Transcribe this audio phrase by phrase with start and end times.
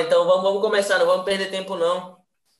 [0.00, 2.18] Então vamos, vamos começar, não vamos perder tempo não.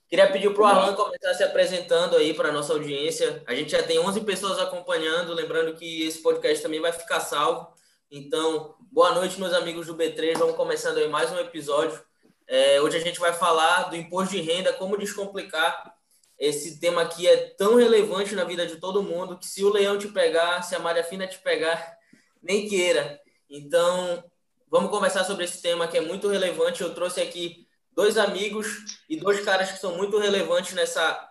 [0.09, 3.43] Queria pedir para o Arlan começar se apresentando aí para a nossa audiência.
[3.47, 7.69] A gente já tem 11 pessoas acompanhando, lembrando que esse podcast também vai ficar salvo.
[8.11, 10.39] Então, boa noite, meus amigos do B3.
[10.39, 12.01] Vamos começando aí mais um episódio.
[12.47, 15.95] É, hoje a gente vai falar do imposto de renda, como descomplicar.
[16.39, 19.99] Esse tema aqui é tão relevante na vida de todo mundo que se o leão
[19.99, 21.99] te pegar, se a malha fina te pegar,
[22.43, 23.21] nem queira.
[23.51, 24.25] Então,
[24.71, 26.83] vamos conversar sobre esse tema que é muito relevante.
[26.83, 31.29] Eu trouxe aqui dois amigos e dois caras que são muito relevantes nessa,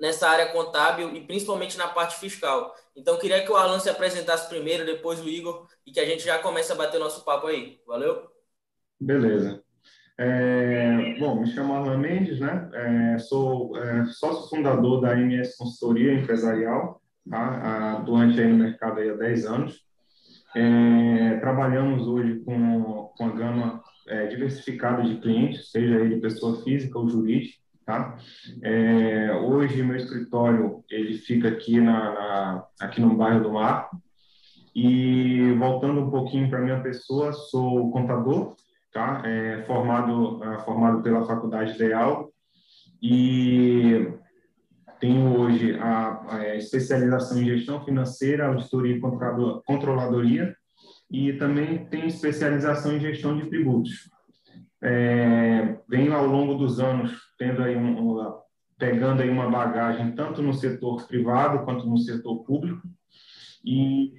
[0.00, 2.74] nessa área contábil e principalmente na parte fiscal.
[2.96, 6.24] Então, queria que o Alan se apresentasse primeiro, depois o Igor, e que a gente
[6.24, 7.80] já comece a bater nosso papo aí.
[7.86, 8.26] Valeu?
[9.00, 9.62] Beleza.
[10.18, 12.70] É, bom, me chamo Alan Mendes, né?
[12.74, 17.98] É, sou é, sócio fundador da MS Consultoria Empresarial, tá?
[17.98, 19.91] atuante aí no mercado aí há 10 anos.
[20.54, 26.98] É, trabalhamos hoje com, com a gama é, diversificado de clientes, seja ele pessoa física
[26.98, 28.18] ou jurídica, tá?
[28.62, 33.90] É, hoje meu escritório ele fica aqui na, na, aqui no bairro do Mar
[34.74, 38.54] e voltando um pouquinho para minha pessoa, sou contador,
[38.92, 39.22] tá?
[39.24, 42.30] É, formado é, formado pela Faculdade Ideal
[43.02, 44.12] e
[45.02, 49.00] tenho hoje a, a especialização em gestão financeira, auditoria e
[49.66, 50.54] controladoria
[51.10, 54.08] e também tem especialização em gestão de tributos.
[54.80, 58.34] É, venho ao longo dos anos tendo aí um, um,
[58.78, 62.82] pegando aí uma bagagem tanto no setor privado quanto no setor público
[63.64, 64.12] e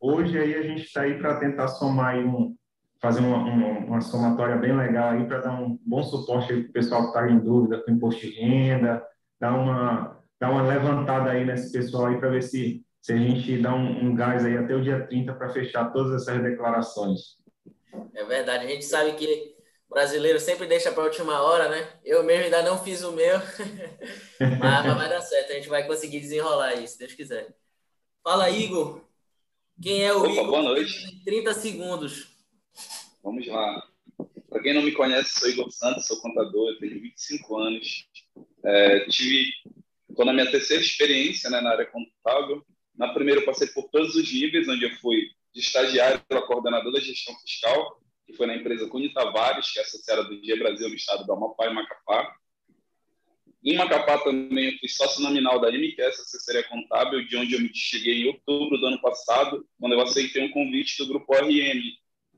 [0.00, 2.56] hoje aí a gente está aí para tentar somar um
[3.00, 6.72] fazer uma, uma, uma, somatória bem legal aí para dar um bom suporte para o
[6.72, 9.02] pessoal que está em dúvida com imposto de renda,
[9.40, 13.60] dar uma dar uma levantada aí nesse pessoal aí para ver se se a gente
[13.60, 17.36] dá um, um gás aí até o dia 30 para fechar todas essas declarações.
[18.14, 19.56] É verdade, a gente sabe que
[19.88, 21.88] o brasileiro sempre deixa para a última hora, né?
[22.04, 23.38] Eu mesmo ainda não fiz o meu,
[24.38, 27.54] mas, mas vai dar certo, a gente vai conseguir desenrolar isso, se Deus quiser.
[28.22, 29.04] Fala, Igor.
[29.80, 30.46] Quem é o Opa, Igor?
[30.46, 31.24] Boa noite.
[31.24, 32.28] 30 segundos.
[33.22, 33.82] Vamos lá.
[34.48, 38.06] Para quem não me conhece, sou Igor Santos, sou contador, eu tenho 25 anos.
[38.64, 39.50] É, tive,
[40.12, 42.64] estou na minha terceira experiência né, na área contábil.
[42.96, 46.92] Na primeira, eu passei por todos os níveis, onde eu fui de estagiário para coordenador
[46.92, 50.88] da gestão fiscal, que foi na empresa Cunha Tavares, que é associada do Dia Brasil
[50.88, 52.34] no estado do Amapá e Macapá.
[53.64, 57.70] Em Macapá também eu fui sócio nominal da MQS Assessoria Contábil, de onde eu me
[57.72, 61.80] cheguei em outubro do ano passado, quando eu aceitei um convite do Grupo RM,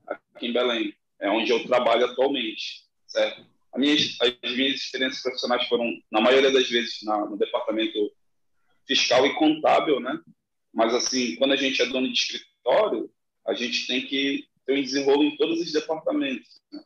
[0.07, 3.54] aqui em Belém, é onde eu trabalho atualmente, certo?
[3.77, 8.11] Minha, as minhas experiências profissionais foram, na maioria das vezes, na, no departamento
[8.87, 10.19] fiscal e contábil, né?
[10.73, 13.09] Mas, assim, quando a gente é dono de escritório,
[13.45, 16.83] a gente tem que ter um desenrolo em todos os departamentos, né?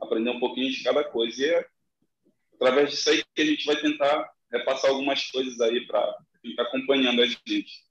[0.00, 1.42] aprender um pouquinho de cada coisa.
[1.42, 1.66] E é
[2.54, 6.62] através disso aí que a gente vai tentar repassar algumas coisas aí para quem está
[6.62, 7.84] acompanhando a gente.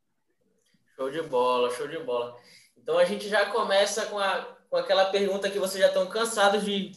[0.96, 2.38] Show de bola, show de bola.
[2.78, 6.66] Então a gente já começa com, a, com aquela pergunta que vocês já estão cansados
[6.66, 6.92] de,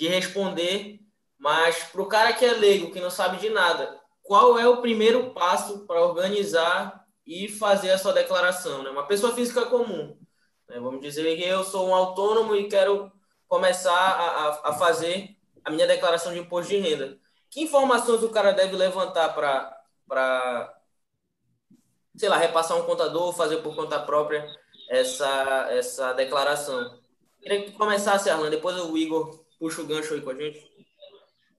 [0.00, 0.98] de responder,
[1.38, 4.80] mas para o cara que é leigo, que não sabe de nada, qual é o
[4.80, 8.82] primeiro passo para organizar e fazer a sua declaração.
[8.82, 8.88] Né?
[8.88, 10.16] Uma pessoa física comum.
[10.66, 10.80] Né?
[10.80, 13.12] Vamos dizer que eu sou um autônomo e quero
[13.46, 17.18] começar a, a, a fazer a minha declaração de imposto de renda.
[17.50, 20.74] Que informações o cara deve levantar para,
[22.16, 24.50] sei lá, repassar um contador, fazer por conta própria
[24.88, 26.98] essa, essa declaração?
[27.42, 30.58] Queria que começasse, Arlan, depois o Igor puxa o gancho aí com a gente.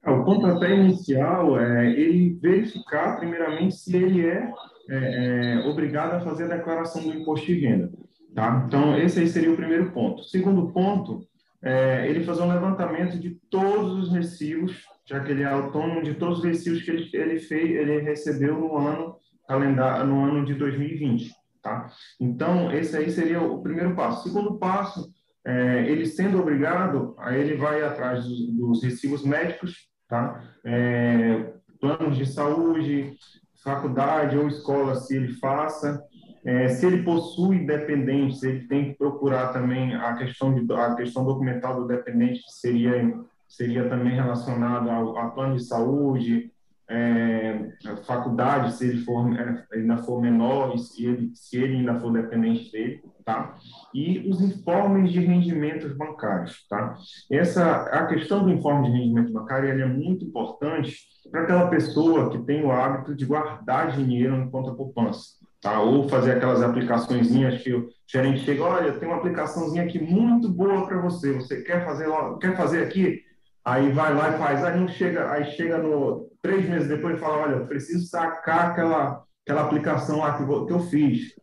[0.03, 4.51] É, o pontapé inicial é ele verificar, primeiramente, se ele é
[4.89, 7.91] é, é, obrigado a fazer a declaração do imposto de renda.
[8.33, 8.63] Tá?
[8.67, 10.23] Então, esse aí seria o primeiro ponto.
[10.23, 11.25] Segundo ponto,
[11.61, 16.15] é, ele fazer um levantamento de todos os recibos, já que ele é autônomo, de
[16.15, 19.15] todos os recibos que ele, ele, fez, ele recebeu no ano
[19.47, 21.31] calendário, no ano de 2020.
[21.61, 21.89] Tá?
[22.19, 24.27] Então, esse aí seria o primeiro passo.
[24.27, 25.13] Segundo passo,
[25.45, 30.43] é, ele sendo obrigado, aí ele vai atrás dos, dos recibos médicos, tá?
[30.63, 33.15] É, planos de saúde,
[33.63, 36.03] faculdade ou escola, se ele faça.
[36.43, 41.23] É, se ele possui dependentes, ele tem que procurar também a questão, de, a questão
[41.23, 46.51] documental do dependente, que seria, seria também relacionado ao, ao plano de saúde,
[46.89, 47.71] é,
[48.05, 52.71] faculdade, se ele for, é, ainda for menor, se ele, se ele ainda for dependente
[52.71, 53.55] dele, tá?
[53.93, 56.95] E os informes de rendimentos bancários, tá?
[57.29, 60.97] Essa, a questão do informe de rendimento bancário, é muito importante
[61.29, 65.21] para aquela pessoa que tem o hábito de guardar dinheiro em conta poupança,
[65.61, 65.81] tá?
[65.81, 70.87] Ou fazer aquelas aplicaçõezinhas que o gerente chega, olha, tem uma aplicaçãozinha aqui muito boa
[70.87, 72.07] para você, você quer fazer,
[72.39, 73.21] quer fazer aqui?
[73.63, 77.19] Aí vai lá e faz, aí não chega, aí chega no três meses depois e
[77.19, 81.33] fala, olha, preciso sacar aquela aquela aplicação lá que eu fiz.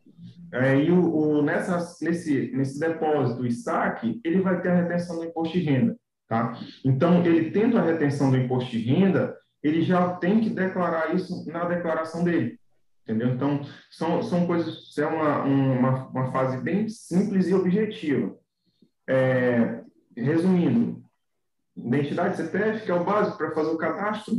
[0.53, 5.17] É, e o, o, nessa, nesse, nesse depósito e saque, ele vai ter a retenção
[5.17, 5.97] do imposto de renda.
[6.27, 6.59] Tá?
[6.85, 11.51] Então, ele tendo a retenção do imposto de renda, ele já tem que declarar isso
[11.51, 12.59] na declaração dele.
[13.03, 13.29] Entendeu?
[13.29, 13.61] Então,
[13.91, 18.37] são, são coisas, é uma, uma, uma fase bem simples e objetiva.
[19.09, 19.81] É,
[20.15, 21.03] resumindo,
[21.75, 24.35] identidade CPF, que é o básico para fazer o cadastro,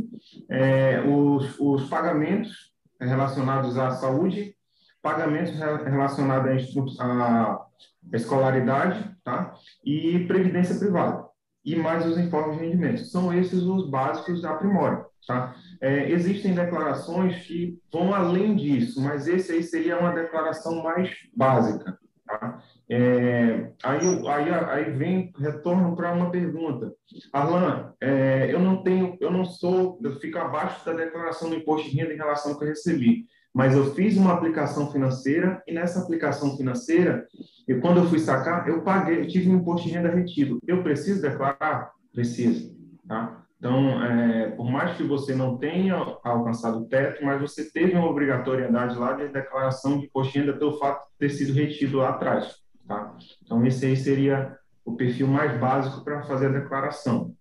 [0.48, 4.54] é, os, os pagamentos relacionados à saúde,
[5.02, 7.66] pagamentos relacionados à
[8.12, 9.54] escolaridade tá?
[9.84, 11.26] e previdência privada,
[11.64, 13.10] e mais os informes de rendimentos.
[13.10, 15.06] São esses os básicos da Primora.
[15.26, 15.54] Tá?
[15.80, 21.98] É, existem declarações que vão além disso, mas esse aí seria uma declaração mais básica.
[22.26, 22.62] Tá?
[22.88, 26.92] É, aí, aí, aí vem, retorno para uma pergunta.
[27.32, 31.88] Arlan, é, eu não tenho, eu não sou, eu fico abaixo da declaração do imposto
[31.88, 35.72] de renda em relação ao que eu recebi, mas eu fiz uma aplicação financeira e
[35.72, 37.26] nessa aplicação financeira,
[37.66, 40.58] e quando eu fui sacar, eu paguei, eu tive um imposto de renda retido.
[40.66, 41.92] Eu preciso declarar?
[42.12, 42.76] Preciso.
[43.06, 43.44] Tá?
[43.58, 45.94] Então, é, por mais que você não tenha
[46.24, 50.52] alcançado o teto, mas você teve uma obrigatoriedade lá de declaração de imposto de renda
[50.54, 52.56] pelo fato de ter sido retido lá atrás.
[52.86, 53.14] Tá?
[53.42, 57.34] Então, esse aí seria o perfil mais básico para fazer a declaração.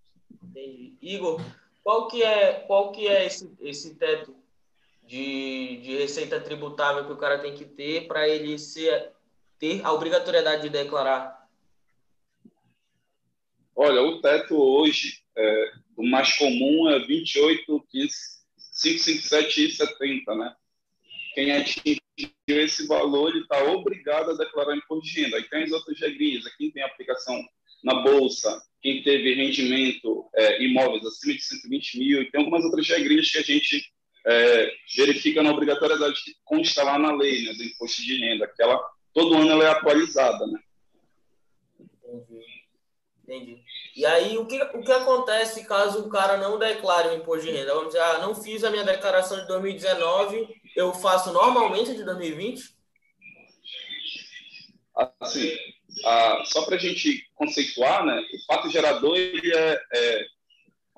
[0.44, 0.98] Entendi.
[1.02, 1.42] Igor,
[1.84, 4.36] qual que é, qual que é esse, esse teto
[5.10, 9.12] de, de receita tributável que o cara tem que ter para ele ser,
[9.58, 11.50] ter a obrigatoriedade de declarar?
[13.76, 18.16] Olha, o teto hoje, é, o mais comum é 28, 15,
[18.84, 20.56] 557 e 70, né?
[21.34, 22.00] Quem atingiu
[22.48, 25.38] esse valor, está obrigado a declarar imposto de renda.
[25.38, 27.44] Aí tem as outras regrinhas, quem tem aplicação
[27.84, 32.88] na Bolsa, quem teve rendimento é, imóveis acima de 120 mil, e tem algumas outras
[32.88, 33.92] regrinhas que a gente
[34.26, 38.62] é, verifica na obrigatoriedade que consta lá na lei né, do imposto de renda, que
[38.62, 38.80] ela,
[39.14, 40.46] todo ano ela é atualizada.
[40.48, 40.60] Né?
[41.80, 42.60] Entendi.
[43.24, 43.64] Entendi.
[43.96, 47.52] E aí, o que, o que acontece caso o cara não declare o imposto de
[47.52, 47.74] renda?
[47.74, 52.76] Vamos dizer, ah, não fiz a minha declaração de 2019, eu faço normalmente de 2020?
[55.20, 55.56] Assim,
[56.06, 60.26] ah, só para a gente conceituar, né, o fato gerador ele é, é,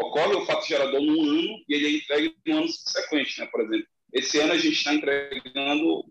[0.01, 3.45] ocorre o fato gerador num ano e ele é entregue no ano subsequente, né?
[3.47, 6.03] Por exemplo, esse ano a gente está entregando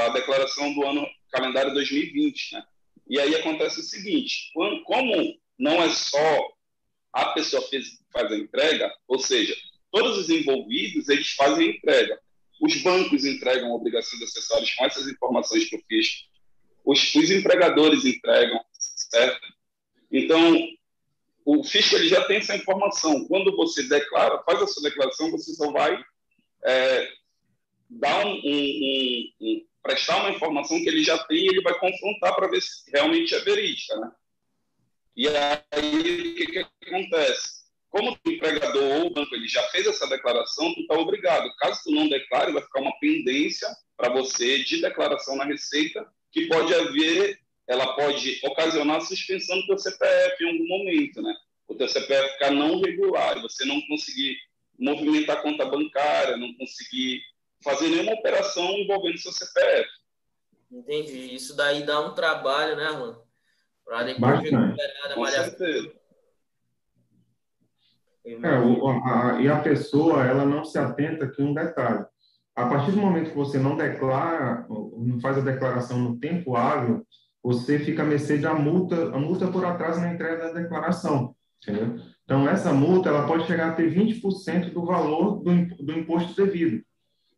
[0.00, 2.64] a declaração do ano calendário 2020, né?
[3.08, 4.50] E aí acontece o seguinte:
[4.84, 6.52] como não é só
[7.12, 9.56] a pessoa fez, faz a entrega, ou seja,
[9.90, 12.20] todos os envolvidos eles fazem a entrega.
[12.60, 16.24] Os bancos entregam obrigações acessórias com essas informações que eu fiz.
[16.84, 19.40] Os, os empregadores entregam, certo?
[20.12, 20.75] Um,
[21.46, 23.24] o fisco ele já tem essa informação.
[23.28, 25.96] Quando você declara, faz a sua declaração, você só vai
[26.64, 27.08] é,
[27.88, 32.34] dar um, um, um, prestar uma informação que ele já tem e ele vai confrontar
[32.34, 34.10] para ver se realmente é verídica, né?
[35.16, 37.64] E aí, o que, que acontece?
[37.90, 41.48] Como o empregador ou o banco ele já fez essa declaração, tu está obrigado.
[41.58, 46.48] Caso tu não declare, vai ficar uma pendência para você de declaração na Receita, que
[46.48, 51.34] pode haver ela pode ocasionar a suspensão do teu CPF em algum momento, né?
[51.66, 54.36] O teu CPF ficar não regular, você não conseguir
[54.78, 57.20] movimentar a conta bancária, não conseguir
[57.62, 59.88] fazer nenhuma operação envolvendo seu CPF.
[60.70, 61.34] Entendi.
[61.34, 63.22] Isso daí dá um trabalho, né, mano?
[63.84, 65.92] Para depois recuperar malhação.
[68.26, 72.04] É, o, a, e a pessoa, ela não se atenta aqui um detalhe.
[72.56, 77.06] A partir do momento que você não declara, não faz a declaração no tempo hábil,
[77.46, 81.96] você fica a mercê da multa, a multa por atraso na entrega da declaração, entendeu?
[82.24, 86.82] Então, essa multa, ela pode chegar a ter 20% do valor do, do imposto devido.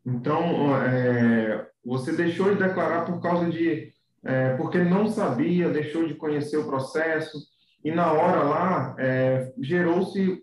[0.06, 3.92] Então, é, você deixou de declarar por causa de...
[4.24, 7.38] É, porque não sabia, deixou de conhecer o processo,
[7.84, 10.42] e na hora lá, é, gerou-se...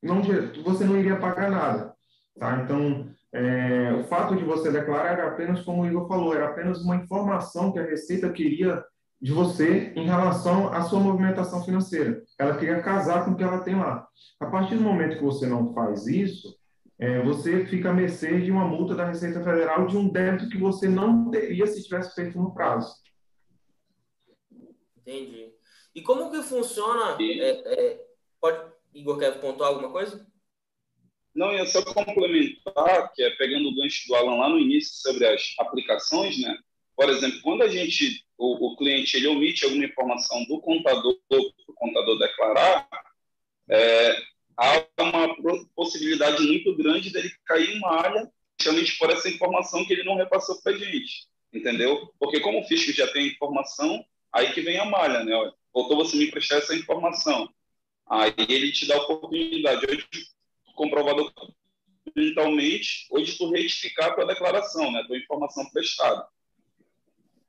[0.00, 0.22] Não,
[0.62, 1.92] você não iria pagar nada,
[2.38, 2.62] tá?
[2.62, 6.80] Então, é, o fato de você declarar era apenas, como o Igor falou, era apenas
[6.80, 8.80] uma informação que a Receita queria
[9.20, 12.22] de você em relação à sua movimentação financeira.
[12.38, 14.08] Ela queria casar com o que ela tem lá.
[14.40, 16.58] A partir do momento que você não faz isso,
[16.98, 20.58] é, você fica a mercê de uma multa da Receita Federal de um débito que
[20.58, 22.94] você não teria se tivesse feito no prazo.
[24.98, 25.52] Entendi.
[25.94, 27.16] E como que funciona?
[27.20, 28.06] É, é,
[28.40, 30.26] pode, Igor, quer pontuar alguma coisa?
[31.34, 35.26] Não, ia só complementar, que é pegando o gancho do Alan lá no início sobre
[35.26, 36.58] as aplicações, né?
[37.00, 41.38] Por exemplo, quando a gente, o, o cliente, ele omite alguma informação do contador, para
[41.38, 42.86] o contador declarar,
[43.70, 44.22] é,
[44.54, 45.34] há uma
[45.74, 48.30] possibilidade muito grande dele cair em malha,
[48.60, 52.12] justamente por essa informação que ele não repassou para a gente, entendeu?
[52.18, 55.32] Porque como o fisco já tem informação, aí que vem a malha, né?
[55.72, 57.48] Faltou você me prestar essa informação.
[58.10, 60.06] Aí ele te dá a oportunidade hoje
[60.74, 61.32] comprovado
[62.14, 65.02] digitalmente, hoje tu retificar a tua declaração, né?
[65.06, 66.28] Tua informação prestada.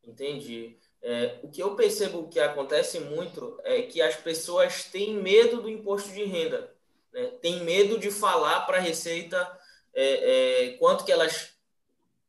[0.04, 0.78] Entendi.
[1.02, 5.70] É, o que eu percebo que acontece muito é que as pessoas têm medo do
[5.70, 6.72] imposto de renda,
[7.12, 7.26] né?
[7.42, 9.38] têm medo de falar para a Receita
[9.94, 11.54] é, é, quanto que elas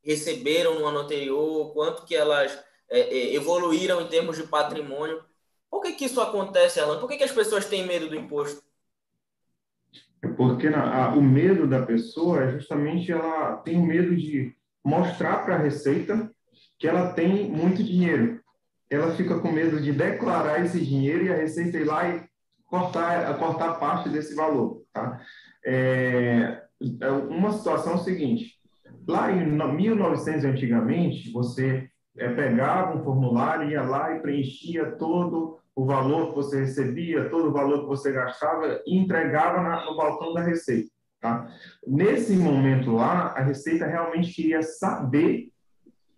[0.02, 5.22] receberam no ano anterior, quanto que elas é, é, evoluíram em termos de patrimônio.
[5.70, 6.98] Por que, que isso acontece, Alan?
[6.98, 8.62] Por que, que as pessoas têm medo do imposto?
[10.36, 15.56] Porque na, a, o medo da pessoa é justamente ela tem medo de mostrar para
[15.56, 16.30] a Receita
[16.82, 18.40] que ela tem muito dinheiro.
[18.90, 22.24] Ela fica com medo de declarar esse dinheiro e a Receita ir lá e
[22.66, 24.82] cortar, cortar parte desse valor.
[24.92, 25.20] Tá?
[25.64, 26.60] É,
[27.00, 28.56] é uma situação é seguinte:
[29.06, 35.86] lá em 1900 antigamente, você é, pegava um formulário, ia lá e preenchia todo o
[35.86, 40.34] valor que você recebia, todo o valor que você gastava e entregava na, no balcão
[40.34, 40.90] da Receita.
[41.20, 41.48] Tá?
[41.86, 45.51] Nesse momento lá, a Receita realmente queria saber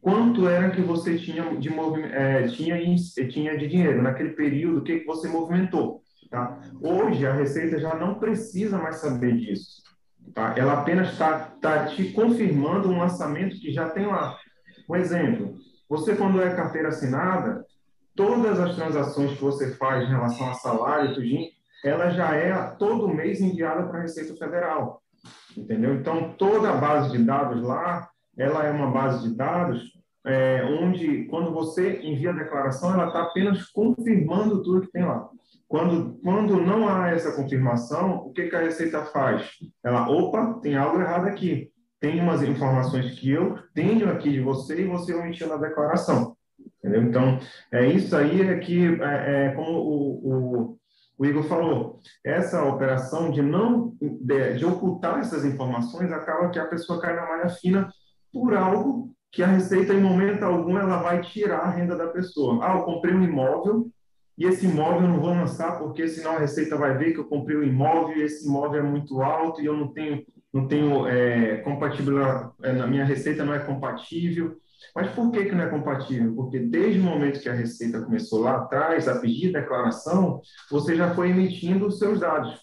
[0.05, 1.71] quanto era que você tinha de,
[2.13, 2.77] é, tinha,
[3.31, 6.03] tinha de dinheiro naquele período, o que, que você movimentou.
[6.31, 6.61] Tá?
[6.79, 9.83] Hoje, a Receita já não precisa mais saber disso.
[10.35, 10.55] Tá?
[10.59, 14.37] Ela apenas está tá te confirmando um lançamento que já tem lá.
[14.91, 15.55] Um exemplo,
[15.89, 17.65] você quando é carteira assinada,
[18.15, 21.49] todas as transações que você faz em relação a salário, tudinho,
[21.83, 25.01] ela já é todo mês enviada para a Receita Federal.
[25.57, 25.95] Entendeu?
[25.95, 29.95] Então, toda a base de dados lá, ela é uma base de dados
[30.27, 35.29] é, onde, quando você envia a declaração, ela está apenas confirmando tudo que tem lá.
[35.69, 39.51] Quando, quando não há essa confirmação, o que, que a Receita faz?
[39.83, 41.71] Ela, opa, tem algo errado aqui.
[42.01, 46.37] Tem umas informações que eu tenho aqui de você e você omitiu na declaração.
[46.79, 47.03] Entendeu?
[47.03, 47.39] Então,
[47.73, 50.79] é isso aí é que, é, é como o, o,
[51.19, 56.67] o, Igor falou, essa operação de não de, de, ocultar essas informações acaba que a
[56.67, 57.91] pessoa cai na malha fina
[58.35, 62.59] por algo que a Receita, em momento algum, ela vai tirar a renda da pessoa.
[62.63, 63.89] Ah, eu comprei um imóvel
[64.37, 67.29] e esse imóvel eu não vou lançar porque senão a Receita vai ver que eu
[67.29, 71.07] comprei um imóvel e esse imóvel é muito alto e eu não tenho, não tenho
[71.07, 74.57] é, compatibilidade, é, minha Receita não é compatível.
[74.95, 76.35] Mas por que, que não é compatível?
[76.35, 81.15] Porque desde o momento que a Receita começou lá atrás a pedir declaração, você já
[81.15, 82.61] foi emitindo os seus dados,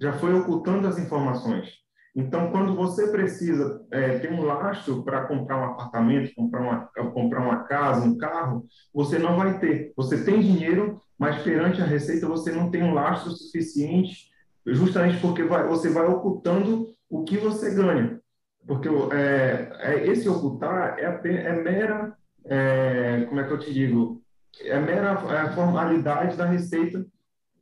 [0.00, 1.81] já foi ocultando as informações.
[2.14, 7.40] Então, quando você precisa é, ter um lastro para comprar um apartamento, comprar uma, comprar
[7.40, 9.92] uma casa, um carro, você não vai ter.
[9.96, 14.30] Você tem dinheiro, mas perante a Receita você não tem um lastro suficiente,
[14.66, 18.20] justamente porque vai, você vai ocultando o que você ganha.
[18.66, 22.14] Porque é, é, esse ocultar é, é mera,
[22.44, 24.22] é, como é que eu te digo,
[24.60, 27.04] é mera é formalidade da Receita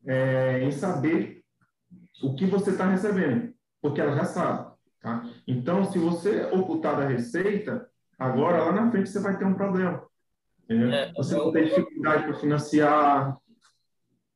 [0.05, 1.43] é, em saber
[2.23, 4.71] o que você está recebendo, porque ela já sabe.
[5.01, 5.25] Tá?
[5.47, 10.07] Então, se você ocultar da Receita, agora lá na frente você vai ter um problema.
[10.69, 13.37] É, você vai ter dificuldade para financiar.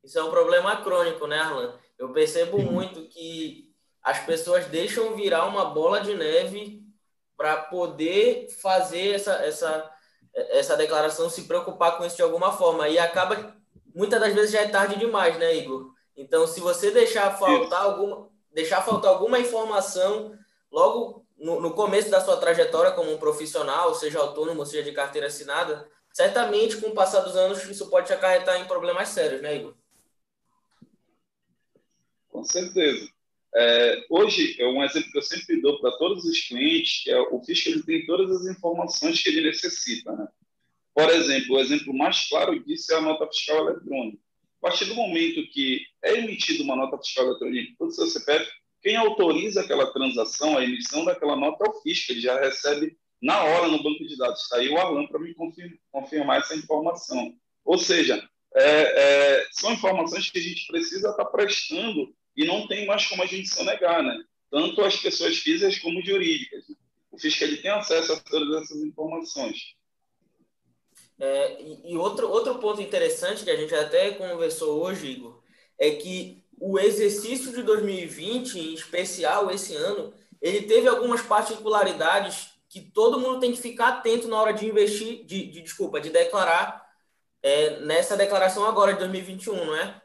[0.03, 1.75] Isso é um problema crônico, né, Arlan?
[1.99, 3.73] Eu percebo muito que
[4.03, 6.83] as pessoas deixam virar uma bola de neve
[7.37, 9.91] para poder fazer essa, essa,
[10.35, 12.89] essa declaração, se preocupar com isso de alguma forma.
[12.89, 13.57] E acaba,
[13.95, 15.93] muitas das vezes já é tarde demais, né, Igor?
[16.17, 20.39] Então, se você deixar faltar alguma, deixar faltar alguma informação
[20.71, 25.27] logo no, no começo da sua trajetória como um profissional, seja autônomo, seja de carteira
[25.27, 29.57] assinada, certamente com o passar dos anos isso pode te acarretar em problemas sérios, né,
[29.57, 29.75] Igor?
[32.29, 33.09] Com certeza.
[33.57, 37.41] É, hoje, é um exemplo que eu sempre dou para todos os clientes, é o
[37.45, 40.11] fisco ele tem todas as informações que ele necessita.
[40.13, 40.27] Né?
[40.93, 44.24] Por exemplo, o exemplo mais claro disso é a nota fiscal eletrônica.
[44.65, 48.51] A partir do momento que é emitida uma nota fiscal eletrônica o seu CPF,
[48.83, 53.43] quem autoriza aquela transação, a emissão daquela nota é o fisco, ele já recebe na
[53.43, 54.41] hora no banco de dados.
[54.41, 55.35] Está aí o Alan para me
[55.93, 57.35] confirmar essa informação.
[57.63, 62.67] Ou seja, é, é, são informações que a gente precisa estar tá prestando e não
[62.67, 64.19] tem mais como a gente sonegar, né?
[64.51, 66.67] Tanto as pessoas físicas como jurídicas.
[66.71, 66.77] Né?
[67.13, 69.75] O fiscal ele tem acesso a todas essas informações.
[71.19, 75.41] É, e, e outro, outro ponto interessante que a gente até conversou hoje, Igor,
[75.79, 82.81] é que o exercício de 2020, em especial esse ano, ele teve algumas particularidades que
[82.81, 86.85] todo mundo tem que ficar atento na hora de investir, de, de desculpa, de declarar
[87.43, 90.03] é, nessa declaração agora de 2021, não é?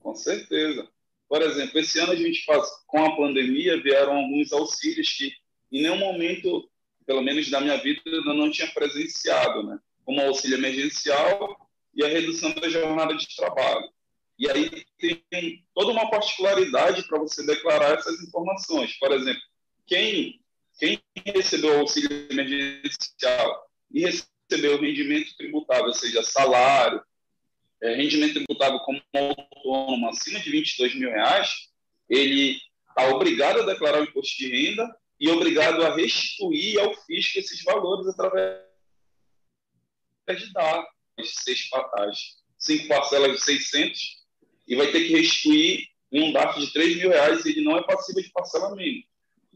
[0.00, 0.88] Com certeza.
[1.28, 5.32] Por exemplo, esse ano a gente faz, com a pandemia, vieram alguns auxílios que
[5.70, 6.68] em nenhum momento,
[7.08, 9.78] pelo menos na minha vida, eu não tinha presenciado, né?
[10.04, 11.56] Como auxílio emergencial
[11.94, 13.88] e a redução da jornada de trabalho.
[14.38, 18.98] E aí tem toda uma particularidade para você declarar essas informações.
[18.98, 19.40] Por exemplo,
[19.86, 20.38] quem,
[20.78, 27.02] quem recebeu o auxílio emergencial e recebeu o rendimento tributável, ou seja, salário,
[27.82, 31.70] é, rendimento tributável como autônomo acima de 22 mil reais,
[32.06, 37.38] ele está obrigado a declarar o imposto de renda e obrigado a restituir ao fisco
[37.38, 38.62] esses valores através
[40.28, 40.86] de dar
[41.18, 42.18] as, seis, as
[42.58, 44.18] cinco parcelas de 600
[44.66, 47.82] e vai ter que restituir um DAF de 3 mil reais e ele não é
[47.82, 49.06] passível de parcelamento.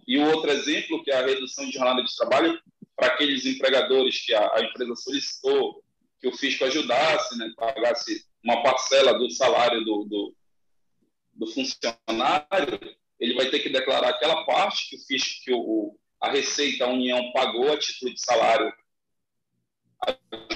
[0.07, 2.61] E o outro exemplo, que é a redução de jornada de trabalho,
[2.97, 5.83] para aqueles empregadores que a, a empresa solicitou
[6.21, 10.35] que o fisco ajudasse, né, pagasse uma parcela do salário do, do,
[11.35, 16.29] do, funcionário, ele vai ter que declarar aquela parte que o fisco, que o, a
[16.29, 18.73] Receita, a União pagou a título de salário,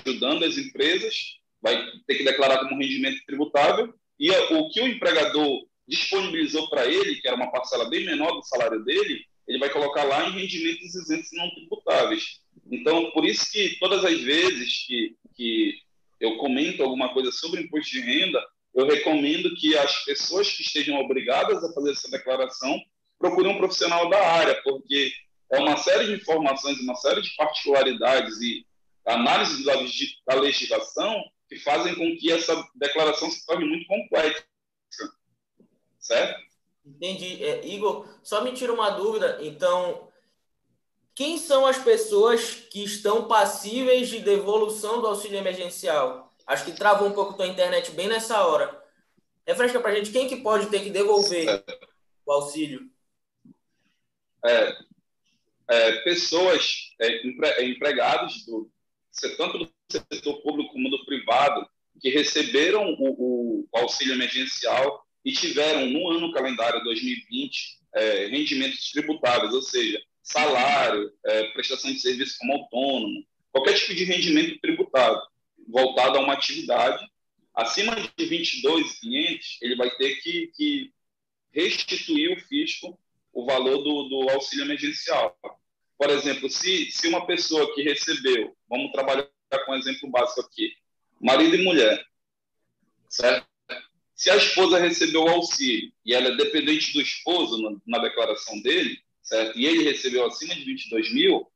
[0.05, 1.15] ajudando as empresas,
[1.63, 7.21] vai ter que declarar como rendimento tributável, e o que o empregador disponibilizou para ele,
[7.21, 10.93] que era uma parcela bem menor do salário dele, ele vai colocar lá em rendimentos
[10.93, 12.41] isentos não tributáveis.
[12.69, 15.73] Então, por isso que todas as vezes que, que
[16.19, 18.45] eu comento alguma coisa sobre imposto de renda,
[18.77, 22.79] eu recomendo que as pessoas que estejam obrigadas a fazer essa declaração
[23.19, 25.11] procurem um profissional da área, porque
[25.51, 28.67] é uma série de informações, uma série de particularidades e
[29.07, 34.45] análise da legislação que fazem com que essa declaração se torne muito complexa.
[35.99, 36.39] Certo?
[36.85, 37.43] Entendi.
[37.43, 39.39] É, Igor, só me tira uma dúvida.
[39.41, 40.09] Então,
[41.15, 46.26] quem são as pessoas que estão passíveis de devolução do auxílio emergencial?
[46.47, 48.83] Acho que travou um pouco a tua internet bem nessa hora.
[49.47, 51.65] Refresca para a gente quem que pode ter que devolver é.
[52.25, 52.89] o auxílio.
[54.45, 54.77] É,
[55.69, 58.71] é, pessoas, é, empre, empregados, do,
[59.37, 61.69] tanto do setor público como do privado,
[62.01, 69.53] que receberam o, o auxílio emergencial e tiveram no ano calendário 2020 é, rendimentos tributáveis,
[69.53, 75.21] ou seja, salário, é, prestação de serviço como autônomo, qualquer tipo de rendimento tributado
[75.67, 77.05] voltado a uma atividade
[77.55, 80.93] acima de 22,500, ele vai ter que, que
[81.53, 82.99] restituir o fisco
[83.33, 85.37] o valor do, do auxílio emergencial.
[85.99, 89.29] Por exemplo, se, se uma pessoa que recebeu, vamos trabalhar
[89.65, 90.73] com um exemplo básico aqui,
[91.21, 92.03] marido e mulher,
[93.09, 93.47] certo?
[94.15, 98.61] Se a esposa recebeu o auxílio e ela é dependente do esposo na, na declaração
[98.63, 99.59] dele, certo?
[99.59, 101.47] E ele recebeu acima de 22 mil,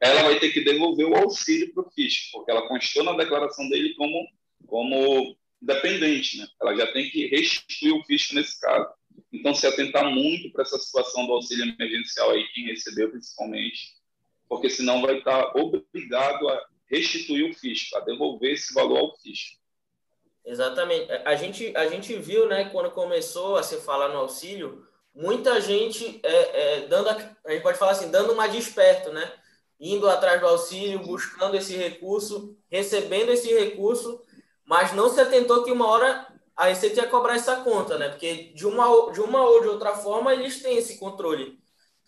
[0.00, 3.68] ela vai ter que devolver o auxílio para o fisco, porque ela constou na declaração
[3.68, 4.26] dele como,
[4.66, 6.46] como dependente, né?
[6.60, 8.88] Ela já tem que restituir o fisco nesse caso.
[9.32, 13.94] Então, se atentar muito para essa situação do auxílio emergencial aí, quem recebeu principalmente,
[14.48, 19.58] porque senão vai estar obrigado a restituir o fisco, a devolver esse valor ao fisco.
[20.44, 21.10] Exatamente.
[21.24, 26.20] A gente, a gente viu, né, quando começou a se falar no auxílio, muita gente
[26.22, 29.32] é, é, dando, a, a gente pode falar assim, dando uma desperto, né?
[29.78, 34.22] Indo atrás do auxílio, buscando esse recurso, recebendo esse recurso,
[34.64, 38.08] mas não se atentou que uma hora a Receita ia cobrar essa conta, né?
[38.08, 41.58] Porque de uma, de uma ou de outra forma eles têm esse controle,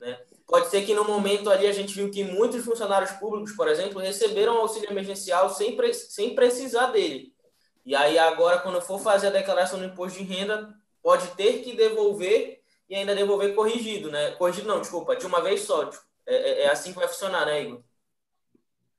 [0.00, 0.18] né?
[0.46, 4.00] Pode ser que no momento ali a gente viu que muitos funcionários públicos, por exemplo,
[4.00, 7.34] receberam auxílio emergencial sem, sem precisar dele.
[7.84, 11.76] E aí agora, quando for fazer a declaração do imposto de renda, pode ter que
[11.76, 14.32] devolver e ainda devolver corrigido, né?
[14.32, 15.84] Corrigido não, desculpa, de uma vez só.
[15.86, 17.82] Tipo, é, é, é assim que vai funcionar, né, Igor?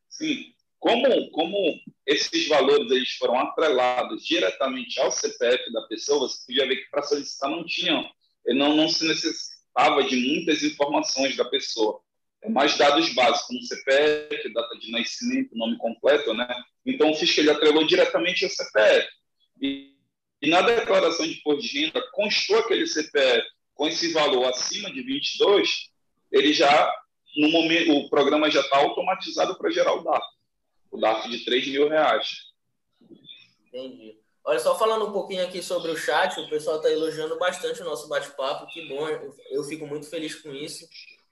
[0.09, 0.53] Sim.
[0.79, 6.77] Como, como esses valores eles foram atrelados diretamente ao CPF da pessoa, você podia ver
[6.77, 8.09] que para solicitar não tinham,
[8.47, 11.99] não, não se necessitava de muitas informações da pessoa.
[12.41, 16.47] É mais dados básicos, como CPF, data de nascimento, nome completo, né?
[16.85, 19.07] Então, o fisco ele atrelou diretamente ao CPF.
[19.61, 19.95] E,
[20.41, 25.01] e na declaração de imposto de renda, constou aquele CPF com esse valor acima de
[25.01, 25.89] 22,
[26.31, 26.91] ele já,
[27.37, 30.25] no momento, o programa já está automatizado para gerar o DAF.
[30.91, 32.47] O DAF de 3 mil reais.
[33.67, 34.17] Entendi.
[34.43, 37.85] Olha, só falando um pouquinho aqui sobre o chat, o pessoal está elogiando bastante o
[37.85, 39.05] nosso bate-papo, que bom,
[39.51, 40.87] eu, fico muito feliz com isso,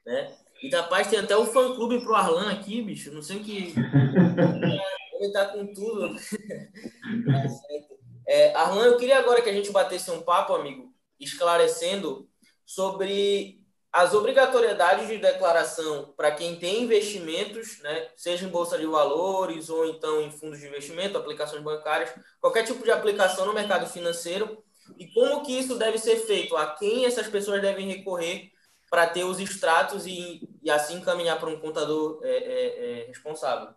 [0.05, 0.35] né?
[0.61, 3.73] E rapaz, tem até um fã-clube pro Arlan aqui, bicho, não sei o que...
[5.17, 6.13] Ele tá com tudo.
[8.27, 12.29] é, Arlan, eu queria agora que a gente batesse um papo, amigo, esclarecendo
[12.65, 13.64] sobre
[13.95, 19.85] as obrigatoriedades de declaração para quem tem investimentos, né, seja em bolsa de valores ou
[19.85, 24.61] então em fundos de investimento, aplicações bancárias, qualquer tipo de aplicação no mercado financeiro,
[24.99, 26.57] E como que isso deve ser feito?
[26.57, 28.51] A quem essas pessoas devem recorrer
[28.89, 33.69] para ter os extratos e, e assim caminhar para um contador é, é, é, responsável?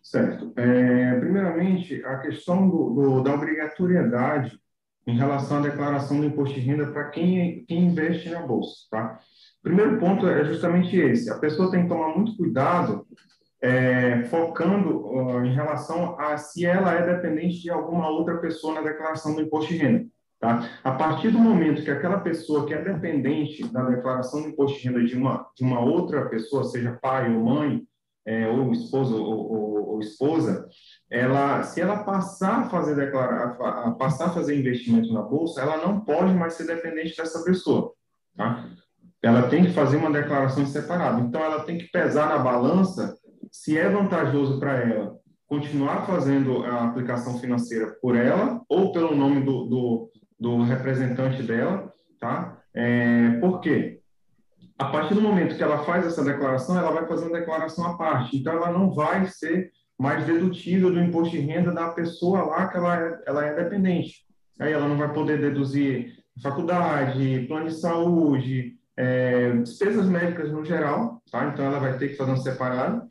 [0.00, 0.52] Certo.
[0.56, 4.61] É, primeiramente, a questão do, do, da obrigatoriedade
[5.06, 9.18] em relação à declaração do imposto de renda para quem, quem investe na bolsa, tá?
[9.62, 11.30] Primeiro ponto é justamente esse.
[11.30, 13.06] A pessoa tem que tomar muito cuidado
[13.60, 19.34] é, focando em relação a se ela é dependente de alguma outra pessoa na declaração
[19.34, 20.06] do imposto de renda.
[20.40, 20.68] Tá?
[20.82, 24.88] A partir do momento que aquela pessoa que é dependente da declaração do imposto de
[24.88, 27.86] renda de uma, de uma outra pessoa, seja pai ou mãe,
[28.26, 30.68] é, ou esposo ou, ou, ou, esposa,
[31.10, 35.76] ela, se ela passar a fazer declarar, a passar a fazer investimento na bolsa, ela
[35.78, 37.92] não pode mais ser dependente dessa pessoa.
[38.36, 38.68] Tá?
[39.22, 41.20] Ela tem que fazer uma declaração separada.
[41.20, 43.16] Então, ela tem que pesar na balança
[43.50, 49.44] se é vantajoso para ela continuar fazendo a aplicação financeira por ela ou pelo nome
[49.44, 52.58] do, do, do representante dela, tá?
[52.74, 54.01] É, por quê?
[54.78, 57.96] A partir do momento que ela faz essa declaração, ela vai fazer uma declaração à
[57.96, 58.36] parte.
[58.36, 62.76] Então, ela não vai ser mais dedutível do imposto de renda da pessoa lá que
[62.76, 64.26] ela é, ela é dependente.
[64.58, 71.22] Aí ela não vai poder deduzir faculdade, plano de saúde, é, despesas médicas no geral,
[71.30, 71.46] tá?
[71.46, 73.02] Então, ela vai ter que fazer um separado.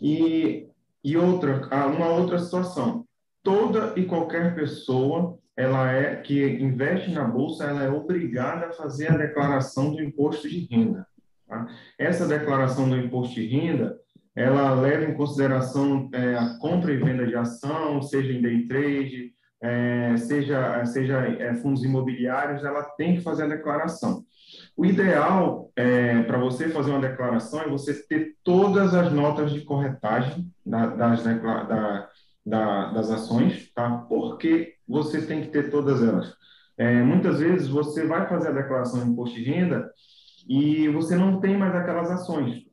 [0.00, 0.68] E,
[1.04, 3.04] e outra, uma outra situação,
[3.42, 9.10] toda e qualquer pessoa ela é que investe na bolsa, ela é obrigada a fazer
[9.10, 11.06] a declaração do imposto de renda.
[11.46, 11.66] Tá?
[11.98, 13.98] Essa declaração do imposto de renda,
[14.34, 19.32] ela leva em consideração é, a compra e venda de ação, seja em day trade,
[19.62, 24.24] é, seja seja é, fundos imobiliários, ela tem que fazer a declaração.
[24.76, 29.60] O ideal é, para você fazer uma declaração é você ter todas as notas de
[29.60, 32.08] corretagem da, das, da,
[32.44, 34.04] da, das ações, tá?
[34.08, 36.34] Porque você tem que ter todas elas.
[36.76, 39.90] É, muitas vezes você vai fazer a declaração de imposto de renda
[40.48, 42.64] e você não tem mais aquelas ações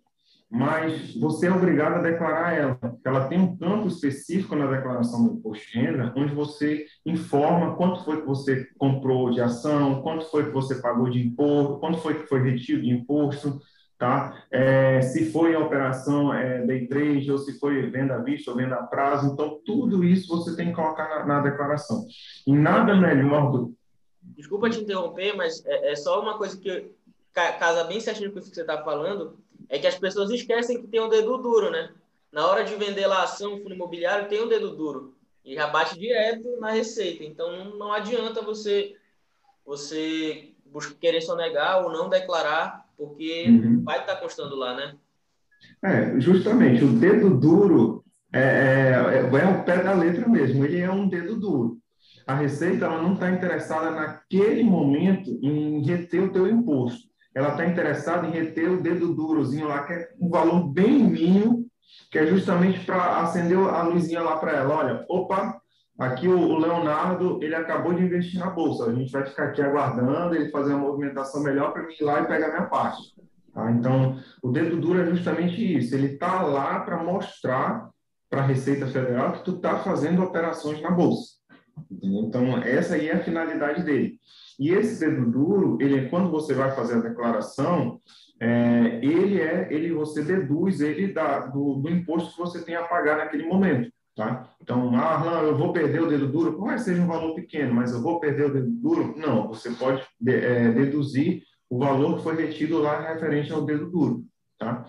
[0.50, 2.80] mas você é obrigado a declarar ela.
[3.06, 8.04] Ela tem um campo específico na declaração do imposto de renda, onde você informa quanto
[8.04, 12.20] foi que você comprou de ação, quanto foi que você pagou de imposto, quanto foi
[12.20, 13.62] que foi retido de imposto,
[14.00, 14.46] tá?
[14.50, 18.76] É, se foi operação é, day trade ou se foi venda à vista ou venda
[18.76, 19.32] a prazo.
[19.32, 22.08] Então, tudo isso você tem que colocar na, na declaração.
[22.48, 23.76] E nada melhor do...
[24.22, 26.90] Desculpa te interromper, mas é, é só uma coisa que
[27.34, 30.88] casa bem certinho com isso que você está falando, é que as pessoas esquecem que
[30.88, 31.92] tem um dedo duro, né?
[32.32, 35.16] Na hora de vender lá ação, fundo imobiliário, tem um dedo duro.
[35.44, 37.24] E já bate direto na receita.
[37.24, 38.96] Então, não adianta você
[39.66, 40.52] você
[41.00, 43.84] querer sonegar ou não declarar, porque uhum.
[43.84, 44.94] vai estar tá constando lá, né?
[45.84, 46.84] É, justamente.
[46.84, 50.66] O dedo duro é, é, é, é o pé da letra mesmo.
[50.66, 51.80] Ele é um dedo duro.
[52.28, 57.66] A Receita ela não está interessada naquele momento em reter o teu imposto ela está
[57.66, 61.66] interessada em reter o dedo durozinho lá, que é um valor bem mínimo,
[62.12, 64.76] que é justamente para acender a luzinha lá para ela.
[64.76, 65.62] Olha, opa,
[66.00, 68.86] aqui o Leonardo, ele acabou de investir na bolsa.
[68.86, 72.22] A gente vai ficar aqui aguardando ele fazer uma movimentação melhor para mim ir lá
[72.22, 73.14] e pegar minha parte.
[73.54, 73.70] Tá?
[73.72, 75.94] Então, o dedo duro é justamente isso.
[75.94, 77.90] Ele está lá para mostrar
[78.30, 81.40] para a Receita Federal que tu está fazendo operações na bolsa.
[81.92, 82.22] Entendeu?
[82.22, 84.20] Então, essa aí é a finalidade dele.
[84.60, 88.00] E esse dedo duro, ele quando você vai fazer a declaração,
[88.42, 92.84] é, ele é, ele você deduz ele da, do, do, imposto que você tem a
[92.84, 94.50] pagar naquele momento, tá?
[94.62, 97.94] Então, ah, eu vou perder o dedo duro, por mais seja um valor pequeno, mas
[97.94, 99.18] eu vou perder o dedo duro?
[99.18, 103.90] Não, você pode de, é, deduzir o valor que foi retido lá referente ao dedo
[103.90, 104.26] duro,
[104.60, 104.86] tá?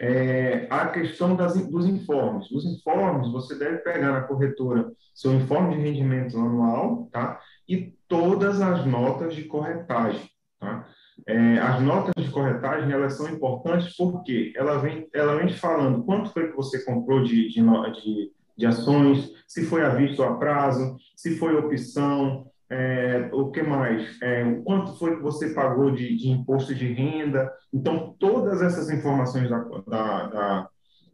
[0.00, 2.50] É, a questão das, dos informes.
[2.50, 7.38] Os informes, você deve pegar na corretora seu informe de rendimento anual, tá?
[7.68, 10.88] E todas as notas de corretagem, tá?
[11.24, 16.30] É, as notas de corretagem, elas são importantes porque ela vem, ela vem falando quanto
[16.30, 20.36] foi que você comprou de, de, de, de ações, se foi a vista ou a
[20.36, 24.16] prazo, se foi opção, é, o que mais?
[24.22, 27.52] É, quanto foi que você pagou de, de, imposto de renda?
[27.72, 30.68] Então, todas essas informações da, da, da,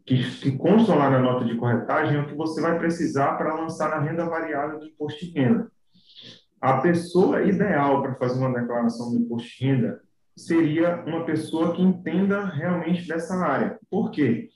[0.06, 3.54] que, que, constam lá na nota de corretagem é o que você vai precisar para
[3.54, 5.68] lançar a renda variável do imposto de renda.
[6.60, 10.00] A pessoa ideal para fazer uma declaração do imposto de renda
[10.36, 13.78] seria uma pessoa que entenda realmente dessa área.
[13.90, 14.48] Por quê?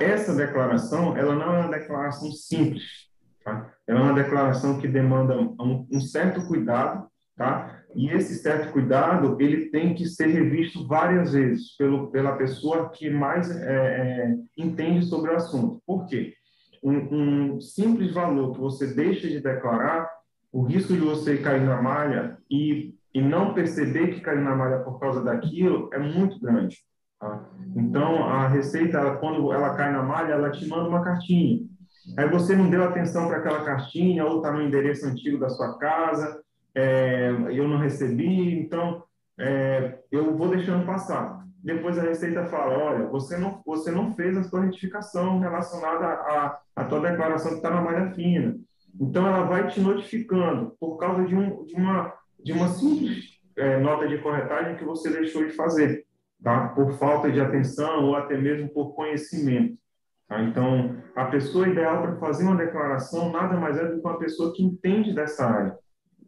[0.00, 3.06] Essa declaração ela não é uma declaração simples
[3.46, 3.72] Tá?
[3.86, 7.80] É uma declaração que demanda um, um, certo cuidado, tá?
[7.94, 13.08] E esse certo cuidado ele tem que ser revisto várias vezes pelo, pela pessoa que
[13.08, 15.80] mais é, é, entende sobre o assunto.
[15.86, 16.34] Por quê?
[16.82, 20.10] Um, um, simples valor que você deixa de declarar,
[20.52, 24.80] o risco de você cair na malha e, e não perceber que caiu na malha
[24.80, 26.78] por causa daquilo é muito grande.
[27.26, 27.44] Tá?
[27.74, 31.66] Então, a receita, ela, quando ela cai na malha, ela te manda uma cartinha.
[32.16, 35.76] Aí você não deu atenção para aquela cartinha, ou está no endereço antigo da sua
[35.78, 36.40] casa,
[36.74, 39.02] é, eu não recebi, então
[39.38, 41.44] é, eu vou deixando passar.
[41.62, 46.58] Depois a Receita fala, olha, você não, você não fez a sua retificação relacionada à,
[46.76, 48.56] à tua declaração que está na malha fina.
[49.00, 53.80] Então ela vai te notificando por causa de, um, de uma, de uma simples é,
[53.80, 56.05] nota de corretagem que você deixou de fazer
[56.42, 56.68] tá?
[56.68, 59.78] por falta de atenção ou até mesmo por conhecimento.
[60.28, 60.42] Tá?
[60.42, 64.52] Então, a pessoa ideal para fazer uma declaração nada mais é do que uma pessoa
[64.54, 65.78] que entende dessa área.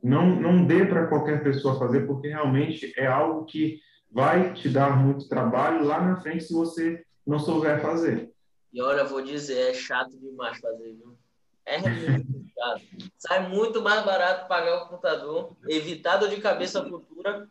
[0.03, 4.97] Não, não dê para qualquer pessoa fazer, porque realmente é algo que vai te dar
[4.97, 8.31] muito trabalho lá na frente se você não souber fazer.
[8.73, 11.19] E olha, vou dizer, é chato demais fazer, viu?
[11.67, 12.83] É muito chato.
[13.19, 17.49] Sai muito mais barato pagar o computador, evitar dor de cabeça futura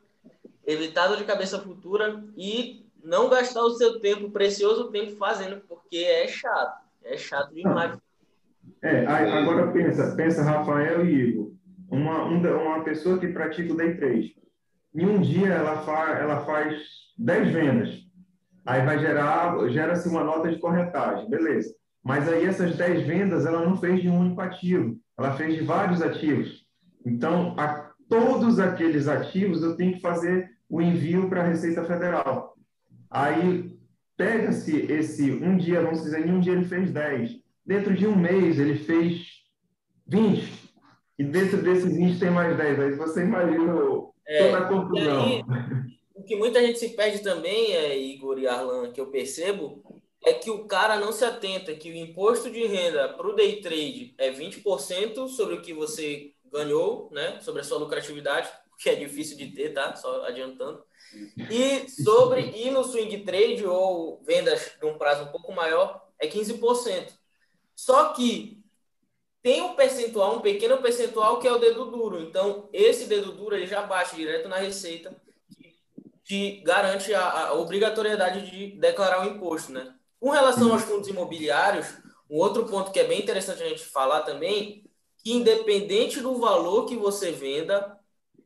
[0.68, 5.98] evitar dor de cabeça futura e não gastar o seu tempo, precioso tempo fazendo, porque
[5.98, 6.86] é chato.
[7.04, 7.98] É chato demais.
[8.82, 11.52] É, agora pensa, pensa Rafael e Igor,
[11.90, 14.36] uma, uma pessoa que pratica o day trade.
[14.94, 16.78] Em um dia ela, fa, ela faz
[17.18, 17.90] 10 vendas.
[18.66, 21.74] Aí vai gerar, gera-se uma nota de corretagem, beleza.
[22.04, 25.64] Mas aí essas 10 vendas ela não fez de um único ativo, ela fez de
[25.64, 26.66] vários ativos.
[27.06, 32.56] Então, a todos aqueles ativos eu tenho que fazer o envio para a Receita Federal.
[33.10, 33.78] Aí
[34.16, 37.40] pega-se esse um dia, vamos dizer, em um dia ele fez 10.
[37.66, 39.44] Dentro de um mês ele fez
[40.08, 40.68] 20.
[41.20, 42.80] E dentro desses 20 tem mais 10.
[42.80, 43.74] Aí você imagina
[44.26, 45.26] é, toda a confusão.
[45.26, 45.44] Aí,
[46.14, 49.84] o que muita gente se perde também, é, Igor e Arlan, que eu percebo,
[50.26, 53.62] é que o cara não se atenta que o imposto de renda para o day
[53.62, 58.96] trade é 20% sobre o que você ganhou, né, sobre a sua lucratividade, que é
[58.96, 59.96] difícil de ter, tá?
[59.96, 60.84] Só adiantando.
[61.50, 66.28] E sobre ir no swing trade ou vendas de um prazo um pouco maior, é
[66.28, 67.12] 15%.
[67.76, 68.64] Só que
[69.42, 72.22] tem um percentual, um pequeno percentual que é o dedo duro.
[72.22, 75.16] Então, esse dedo duro ele já bate direto na receita,
[76.24, 79.96] que garante a, a obrigatoriedade de declarar o imposto, né?
[80.20, 81.88] Com relação aos fundos imobiliários,
[82.30, 84.84] um outro ponto que é bem interessante a gente falar também,
[85.24, 87.97] que independente do valor que você venda,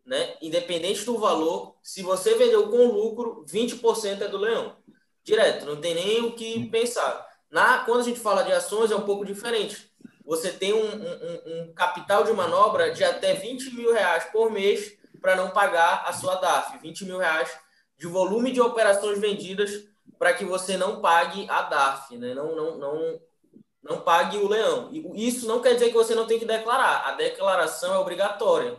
[0.05, 0.35] né?
[0.41, 4.75] Independente do valor, se você vendeu com lucro, 20% é do leão.
[5.23, 7.27] Direto, não tem nem o que pensar.
[7.49, 9.91] Na, quando a gente fala de ações, é um pouco diferente.
[10.25, 14.97] Você tem um, um, um capital de manobra de até 20 mil reais por mês
[15.21, 16.77] para não pagar a sua DAF.
[16.79, 17.51] 20 mil reais
[17.97, 19.71] de volume de operações vendidas
[20.17, 22.33] para que você não pague a DAF, né?
[22.33, 23.19] não, não, não,
[23.83, 24.89] não pague o leão.
[25.13, 27.07] Isso não quer dizer que você não tem que declarar.
[27.07, 28.77] A declaração é obrigatória.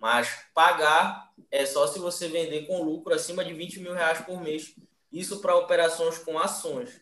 [0.00, 4.40] Mas pagar é só se você vender com lucro acima de 20 mil reais por
[4.40, 4.74] mês.
[5.12, 7.00] Isso para operações com ações.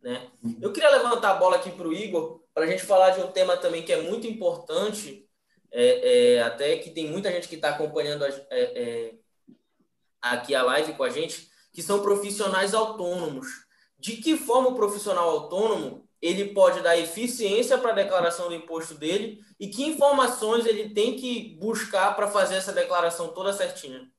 [0.00, 0.30] Né?
[0.62, 3.32] Eu queria levantar a bola aqui para o Igor, para a gente falar de um
[3.32, 5.28] tema também que é muito importante,
[5.72, 9.14] é, é, até que tem muita gente que está acompanhando a, é, é,
[10.22, 13.66] aqui a live com a gente, que são profissionais autônomos.
[13.98, 18.94] De que forma o profissional autônomo ele pode dar eficiência para a declaração do imposto
[18.94, 24.10] dele e que informações ele tem que buscar para fazer essa declaração toda certinha?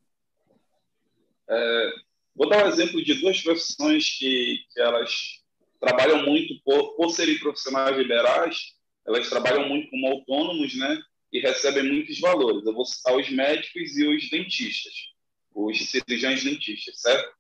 [1.50, 1.90] É,
[2.36, 5.42] vou dar um exemplo de duas profissões que, que elas
[5.80, 8.74] trabalham muito por, por serem profissionais liberais,
[9.06, 11.02] elas trabalham muito como autônomos, né?
[11.32, 12.66] E recebem muitos valores.
[12.66, 14.94] Eu vou citar os médicos e os dentistas,
[15.54, 17.38] os cirurgiões dentistas, certo?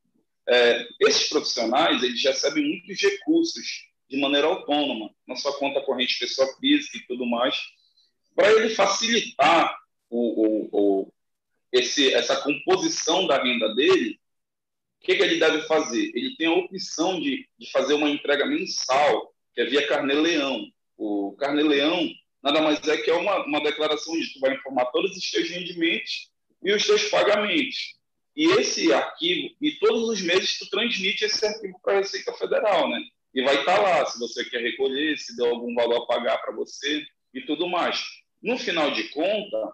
[0.49, 6.47] É, esses profissionais, eles recebem muitos recursos de maneira autônoma, na sua conta corrente pessoa
[6.59, 7.55] física e tudo mais,
[8.35, 9.77] para ele facilitar
[10.09, 11.13] o, o, o,
[11.71, 14.19] esse, essa composição da renda dele,
[15.01, 16.11] o que, que, ele deve fazer?
[16.13, 20.67] Ele tem a opção de, de fazer uma entrega mensal, que é via Carnê-Leão.
[20.97, 22.09] O Carnê-Leão
[22.41, 25.49] nada mais é que é uma, uma declaração onde tu vai informar todos os teus
[25.49, 26.31] rendimentos
[26.63, 27.95] e os teus pagamentos.
[28.35, 32.89] E esse arquivo, e todos os meses tu transmite esse arquivo para a Receita Federal,
[32.89, 33.01] né?
[33.37, 36.39] E vai estar tá lá se você quer recolher, se deu algum valor a pagar
[36.39, 38.03] para você e tudo mais.
[38.41, 39.73] No final de conta,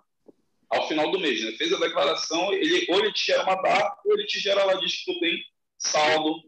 [0.70, 4.02] ao final do mês, né, fez a declaração, ele ou ele te gera uma data
[4.06, 5.42] ou ele te gera lá diz que tu tem
[5.78, 6.44] saldo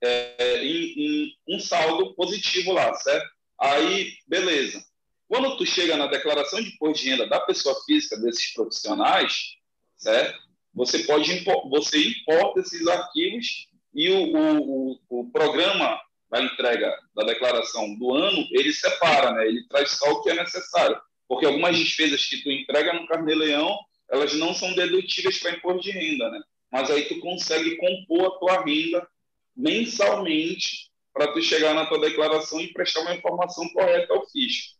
[0.00, 3.30] é, em, em um saldo positivo lá, certo?
[3.60, 4.82] Aí, beleza.
[5.28, 9.56] Quando tu chega na declaração de imposto de renda da pessoa física desses profissionais,
[9.98, 10.40] certo?
[10.72, 16.00] Você pode você importa esses arquivos e o, o, o, programa
[16.30, 19.46] da entrega da declaração do ano, ele separa, né?
[19.46, 21.00] ele traz só o que é necessário.
[21.28, 23.78] Porque algumas despesas que tu entrega no carnê-leão,
[24.10, 26.40] elas não são dedutíveis para imposto de renda, né?
[26.70, 29.06] Mas aí tu consegue compor a tua renda
[29.54, 34.78] mensalmente para tu chegar na tua declaração e prestar uma informação correta ao fisco.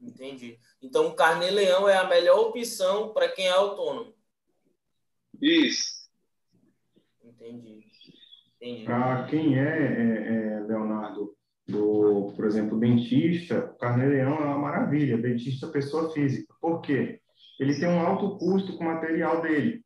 [0.00, 0.58] Entendi.
[0.82, 4.14] Então, o carnê-leão é a melhor opção para quem é autônomo.
[5.40, 6.08] Isso.
[7.22, 7.75] Entendi.
[8.84, 11.34] Para quem é, é, é, Leonardo,
[11.68, 15.18] do, por exemplo, dentista, o carnê-leão é uma maravilha.
[15.18, 16.54] Dentista pessoa física.
[16.60, 17.20] Por quê?
[17.60, 19.82] Ele tem um alto custo com o material dele.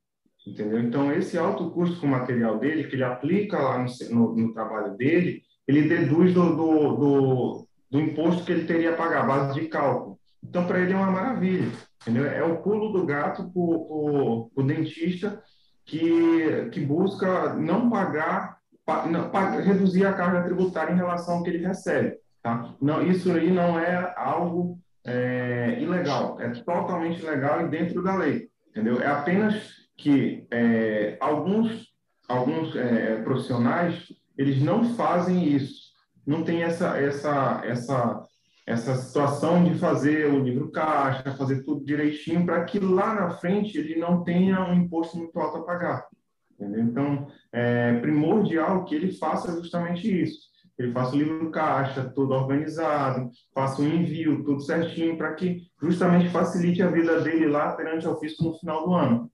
[0.47, 0.81] Entendeu?
[0.81, 4.55] Então, esse alto custo com o material dele, que ele aplica lá no, no, no
[4.55, 9.27] trabalho dele, ele deduz do, do, do, do, imposto que ele teria a pagar, a
[9.27, 10.19] base de cálculo.
[10.43, 11.71] Então, para ele é uma maravilha.
[12.01, 12.25] Entendeu?
[12.27, 15.43] É o pulo do gato para o dentista
[15.85, 18.60] que, que busca não pagar, pa,
[19.07, 19.31] não,
[19.63, 22.17] reduzir a carga tributária em relação ao que ele recebe.
[22.43, 22.75] Tá?
[22.81, 28.49] Não, isso aí não é algo é, ilegal, é totalmente legal e dentro da lei.
[28.71, 29.01] Entendeu?
[29.01, 31.89] É apenas que é, alguns,
[32.29, 35.91] alguns é, profissionais eles não fazem isso,
[36.27, 38.27] não tem essa, essa, essa,
[38.67, 43.77] essa situação de fazer o livro caixa, fazer tudo direitinho, para que lá na frente
[43.77, 46.07] ele não tenha um imposto muito alto a pagar.
[46.61, 46.85] Entendeu?
[46.85, 50.51] Então, é primordial que ele faça justamente isso.
[50.79, 56.29] Ele faça o livro caixa, tudo organizado, faça o envio, tudo certinho, para que justamente
[56.29, 59.33] facilite a vida dele lá perante o fisco no final do ano.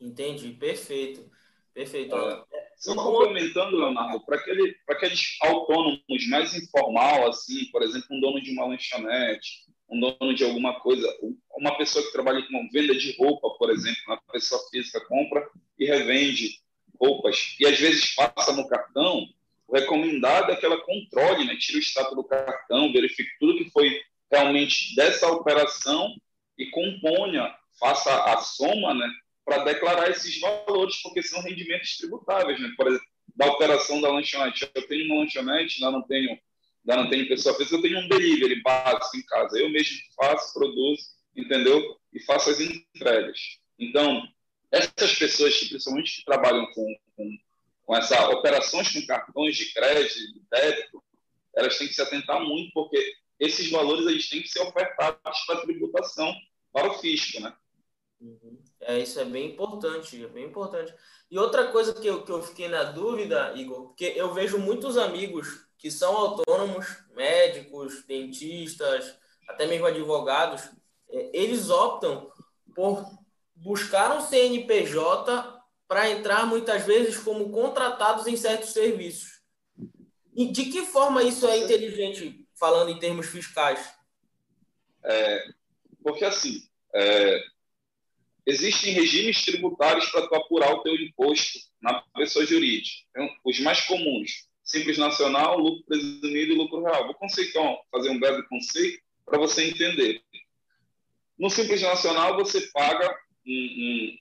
[0.00, 1.28] Entendi, perfeito.
[1.72, 2.16] Perfeito.
[2.16, 2.44] É,
[2.76, 8.50] só complementando, Leonardo, para aquele, aqueles autônomos mais informal, assim, por exemplo, um dono de
[8.52, 11.06] uma lanchonete, um dono de alguma coisa,
[11.56, 15.48] uma pessoa que trabalha com venda de roupa, por exemplo, uma pessoa física compra
[15.78, 16.60] e revende
[16.98, 19.26] roupas, e às vezes passa no cartão,
[19.66, 23.70] o recomendado é que ela controle, né, tire o status do cartão, verifique tudo que
[23.70, 24.00] foi
[24.30, 26.14] realmente dessa operação
[26.58, 29.08] e componha, faça a soma, né,
[29.44, 32.72] para declarar esses valores, porque são rendimentos tributáveis, né?
[32.76, 34.70] Por exemplo, da operação da lanchonete.
[34.74, 36.38] Eu tenho uma lanchonete, lá não tenho,
[36.86, 39.58] lá não tenho pessoa física, eu tenho um delivery básico em casa.
[39.58, 41.02] Eu mesmo faço, produzo,
[41.36, 41.98] entendeu?
[42.12, 43.58] E faço as entregas.
[43.78, 44.22] Então,
[44.70, 47.38] essas pessoas, principalmente que trabalham com, com,
[47.82, 51.02] com essa operações com cartões de crédito, de débito,
[51.56, 55.62] elas têm que se atentar muito, porque esses valores eles têm que ser ofertados para
[55.62, 56.32] tributação
[56.72, 57.52] para o fisco, né?
[58.20, 58.62] Uhum.
[58.82, 60.94] É, isso é bem importante, é bem importante.
[61.30, 64.96] E outra coisa que eu, que eu fiquei na dúvida, Igor, porque eu vejo muitos
[64.96, 69.16] amigos que são autônomos, médicos, dentistas,
[69.48, 70.70] até mesmo advogados,
[71.08, 72.30] é, eles optam
[72.74, 73.04] por
[73.56, 79.40] buscar um CNPJ para entrar muitas vezes como contratados em certos serviços.
[80.36, 83.92] E de que forma isso é inteligente, falando em termos fiscais?
[85.02, 85.44] É,
[86.02, 86.62] porque assim,
[86.94, 87.42] é,
[88.46, 92.98] existem regimes tributários para tu apurar o teu imposto na pessoa jurídica.
[93.10, 97.06] Então, os mais comuns, Simples Nacional, lucro presumido e lucro real.
[97.06, 100.22] Vou conceituar, fazer um breve conceito para você entender.
[101.38, 104.18] No Simples Nacional, você paga um, um,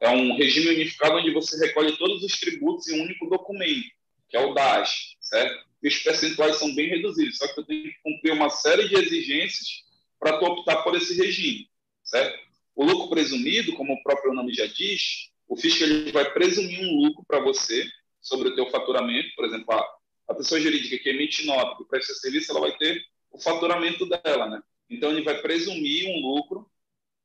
[0.00, 3.86] é um regime unificado onde você recolhe todos os tributos em um único documento,
[4.28, 5.64] que é o DAS, certo?
[5.82, 8.94] E os percentuais são bem reduzidos, só que eu tenho que cumprir uma série de
[8.94, 9.84] exigências
[10.18, 11.68] para tu optar por esse regime,
[12.02, 12.38] certo?
[12.74, 17.06] O lucro presumido, como o próprio nome já diz, o fisco ele vai presumir um
[17.06, 17.86] lucro para você
[18.24, 19.28] sobre o teu faturamento.
[19.36, 19.86] Por exemplo, a,
[20.28, 24.48] a pessoa jurídica que emite nota, que presta serviço, ela vai ter o faturamento dela,
[24.48, 24.62] né?
[24.90, 26.68] Então, ele vai presumir um lucro,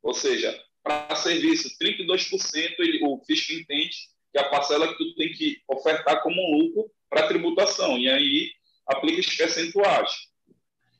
[0.03, 3.95] ou seja, para serviço, 32% ele, o fisco entende
[4.31, 7.97] que a parcela que tu tem que ofertar como lucro para tributação.
[7.97, 8.51] E aí,
[8.87, 10.29] aplica os percentuais.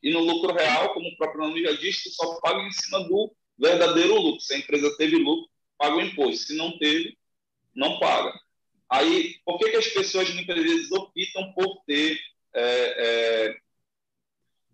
[0.02, 3.04] E no lucro real, como o próprio nome já diz, tu só paga em cima
[3.04, 4.40] do verdadeiro lucro.
[4.40, 6.48] Se a empresa teve lucro, paga o imposto.
[6.48, 7.18] Se não teve,
[7.76, 8.40] não paga.
[8.90, 12.20] Aí, por que, que as pessoas muitas vezes optam por ter,
[12.56, 13.58] é, é,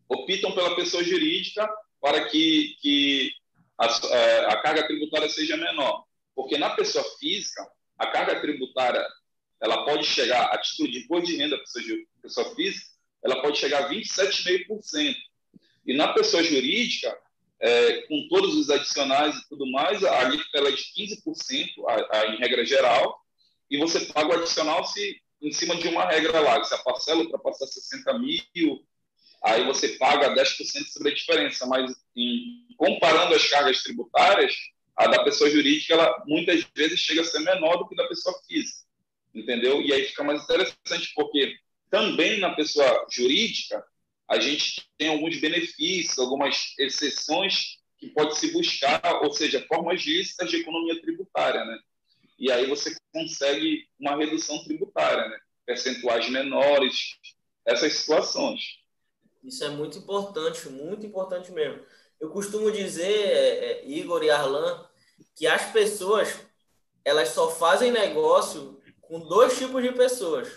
[0.08, 3.32] optam pela pessoa jurídica para que, que
[3.78, 6.06] a, é, a, carga tributária seja menor?
[6.34, 9.06] Porque na pessoa física, a carga tributária
[9.62, 11.58] ela pode chegar, a título de imposto de renda
[12.22, 12.86] pessoa, física,
[13.24, 15.16] ela pode chegar a 27,5%.
[15.86, 17.18] E na pessoa jurídica,
[17.60, 22.28] é, com todos os adicionais e tudo mais, a alíquota é de 15%, a, a,
[22.28, 23.25] em regra geral,
[23.70, 27.22] e você paga o adicional se em cima de uma regra lá, se a parcela
[27.22, 28.86] ultrapassar 60 mil,
[29.44, 34.54] aí você paga 10% sobre a diferença, mas em, comparando as cargas tributárias,
[34.96, 38.36] a da pessoa jurídica, ela muitas vezes chega a ser menor do que da pessoa
[38.48, 38.80] física,
[39.34, 39.82] entendeu?
[39.82, 41.56] E aí fica mais interessante, porque
[41.90, 43.86] também na pessoa jurídica,
[44.28, 50.50] a gente tem alguns benefícios, algumas exceções que pode se buscar, ou seja, formas lícitas
[50.50, 51.78] de economia tributária, né?
[52.38, 55.38] E aí você consegue uma redução tributária, né?
[55.66, 57.18] Percentuais menores,
[57.66, 58.62] essas situações.
[59.44, 61.84] Isso é muito importante, muito importante mesmo.
[62.20, 64.86] Eu costumo dizer, é, é, Igor e Arlan,
[65.36, 66.46] que as pessoas
[67.04, 70.50] elas só fazem negócio com dois tipos de pessoas.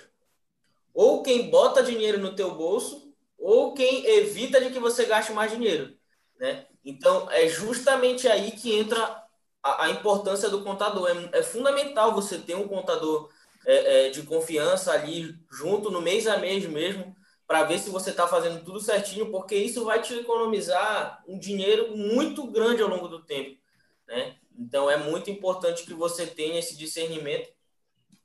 [0.94, 5.52] Ou quem bota dinheiro no teu bolso, ou quem evita de que você gaste mais
[5.52, 5.96] dinheiro,
[6.40, 6.66] né?
[6.84, 9.22] Então, é justamente aí que entra
[9.62, 11.08] a, a importância do contador.
[11.08, 13.30] É, é, fundamental você ter um contador
[13.66, 17.14] é, é, de confiança ali junto no mês a mês mesmo,
[17.46, 21.96] para ver se você está fazendo tudo certinho, porque isso vai te economizar um dinheiro
[21.96, 23.58] muito grande ao longo do tempo,
[24.06, 24.36] né?
[24.58, 27.48] Então, é muito importante que você tenha esse discernimento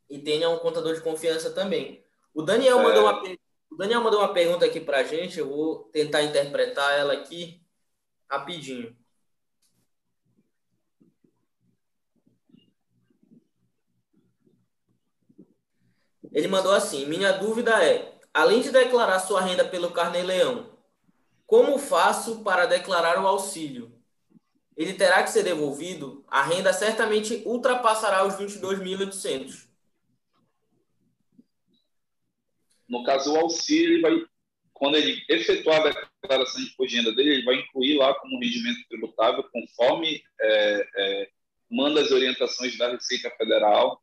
[0.09, 2.03] e tenha um contador de confiança também.
[2.33, 2.83] O Daniel é...
[2.83, 3.23] mandou, uma,
[3.71, 7.61] o Daniel mandou uma pergunta aqui para a gente, eu vou tentar interpretar ela aqui
[8.29, 8.95] rapidinho.
[16.33, 20.71] Ele mandou assim: Minha dúvida é, além de declarar sua renda pelo Carnê-Leão,
[21.45, 23.93] como faço para declarar o auxílio?
[24.75, 29.67] ele terá que ser devolvido, a renda certamente ultrapassará os 22.800.
[32.89, 34.13] No caso, o auxílio, vai,
[34.73, 38.87] quando ele efetuar a declaração de de renda dele, ele vai incluir lá como rendimento
[38.89, 41.29] tributável, conforme é, é,
[41.71, 44.02] manda as orientações da Receita Federal.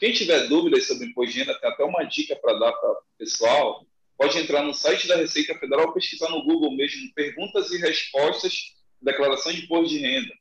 [0.00, 3.02] Quem tiver dúvidas sobre imposto de renda, tem até uma dica para dar para o
[3.18, 3.86] pessoal.
[4.16, 9.52] Pode entrar no site da Receita Federal, pesquisar no Google mesmo, perguntas e respostas declaração
[9.52, 10.34] de imposto de renda.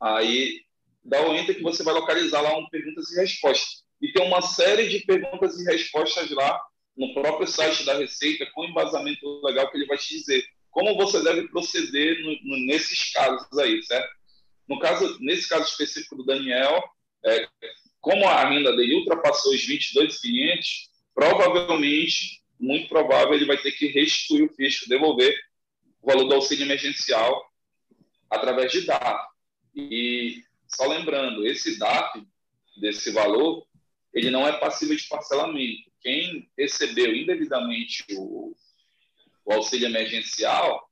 [0.00, 0.60] Aí
[1.04, 3.84] dá o enter que você vai localizar lá um perguntas e respostas.
[4.00, 6.60] E tem uma série de perguntas e respostas lá
[6.96, 11.22] no próprio site da Receita com embasamento legal que ele vai te dizer como você
[11.22, 14.14] deve proceder no, no, nesses casos aí, certo?
[14.68, 16.82] No caso, nesse caso específico do Daniel,
[17.24, 17.48] é,
[18.06, 24.44] como a renda dele ultrapassou os 22,500, provavelmente, muito provável, ele vai ter que restituir
[24.44, 25.36] o fisco, devolver
[26.00, 27.44] o valor do auxílio emergencial
[28.30, 29.26] através de DAF.
[29.74, 32.24] E só lembrando, esse DAF,
[32.76, 33.66] desse valor,
[34.14, 35.90] ele não é passível de parcelamento.
[36.00, 38.54] Quem recebeu indevidamente o,
[39.44, 40.88] o auxílio emergencial,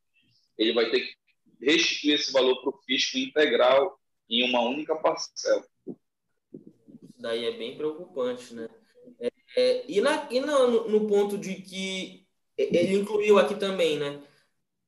[0.58, 1.14] ele vai ter que
[1.60, 5.64] restituir esse valor para o fisco integral em uma única parcela.
[7.16, 8.68] Daí é bem preocupante, né?
[9.20, 14.22] É, é, e na, e no, no ponto de que ele incluiu aqui também, né?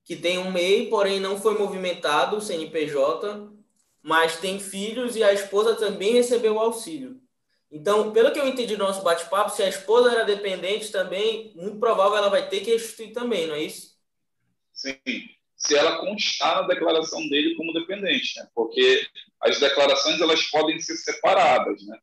[0.07, 3.51] que tem um MEI, porém não foi movimentado, CNPJ,
[4.01, 7.21] mas tem filhos e a esposa também recebeu o auxílio.
[7.69, 11.81] Então, pelo que eu entendi do nosso bate-papo, se a esposa era dependente também, muito
[11.81, 13.97] provável ela vai ter que restituir também, não é isso?
[14.73, 14.97] Sim.
[15.57, 18.49] Se ela constar na declaração dele como dependente, né?
[18.55, 19.09] porque
[19.41, 21.99] as declarações elas podem ser separadas, né?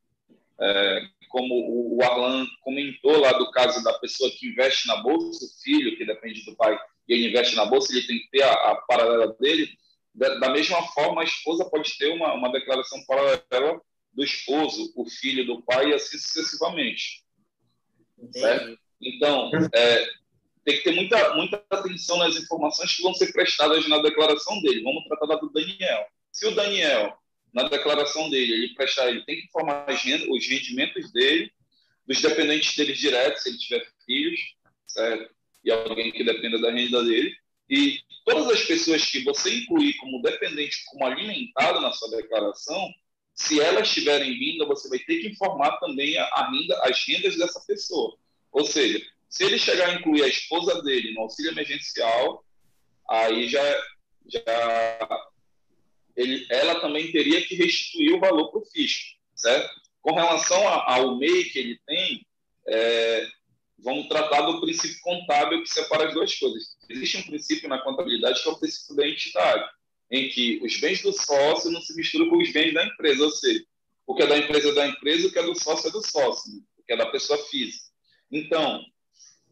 [0.64, 5.64] É, como o Arlan comentou lá do caso da pessoa que investe na bolsa, o
[5.64, 8.52] filho que depende do pai e ele investe na bolsa, ele tem que ter a,
[8.52, 9.70] a paralela dele.
[10.14, 13.82] Da, da, mesma forma, a esposa pode ter uma, uma declaração paralela
[14.14, 17.24] do esposo, o filho do pai e assim sucessivamente.
[18.32, 18.80] Certo?
[19.02, 20.06] Então, é,
[20.64, 24.84] tem que ter muita, muita atenção nas informações que vão ser prestadas na declaração dele.
[24.84, 26.06] Vamos tratar da do Daniel.
[26.32, 27.18] Se o Daniel,
[27.54, 31.52] na declaração dele, ele prestar, ele tem que informar os rendimentos dele,
[32.08, 34.40] dos dependentes dele diretos, se ele tiver filhos,
[34.88, 35.34] certo?
[35.64, 37.34] e alguém que dependa da renda dele.
[37.70, 42.90] E todas as pessoas que você incluir como dependente, como alimentado na sua declaração,
[43.34, 47.60] se elas tiverem renda, você vai ter que informar também a renda, as rendas dessa
[47.66, 48.16] pessoa.
[48.52, 52.46] Ou seja, se ele chegar a incluir a esposa dele no auxílio emergencial,
[53.10, 53.64] aí já,
[54.28, 55.26] já
[56.16, 59.70] ele, ela também teria que restituir o valor para o fisco, certo?
[60.02, 62.26] Com relação ao MEI que ele tem,
[62.68, 63.28] é,
[63.80, 66.76] vamos tratar do princípio contábil que separa as duas coisas.
[66.90, 69.70] Existe um princípio na contabilidade que é o princípio da entidade,
[70.12, 73.32] em que os bens do sócio não se misturam com os bens da empresa, ou
[73.32, 73.64] seja,
[74.06, 76.06] o que é da empresa é da empresa, o que é do sócio é do
[76.06, 76.62] sócio, né?
[76.78, 77.86] o que é da pessoa física.
[78.32, 78.84] Então,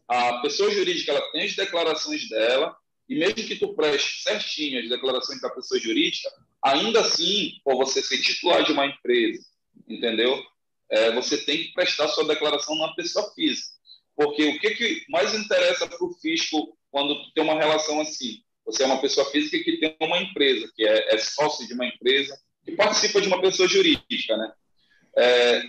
[0.08, 2.76] a pessoa jurídica ela tem as declarações dela,
[3.08, 6.30] e mesmo que tu preste certinho as declarações da pessoa jurídica,
[6.64, 9.42] ainda assim, por você ser titular de uma empresa,
[9.88, 10.42] entendeu?
[10.90, 13.72] É, você tem que prestar sua declaração na pessoa física.
[14.14, 18.42] Porque o que, que mais interessa para o fisco quando tem uma relação assim?
[18.66, 21.86] Você é uma pessoa física que tem uma empresa, que é, é sócio de uma
[21.86, 24.52] empresa, que participa de uma pessoa jurídica, né?
[25.16, 25.62] É,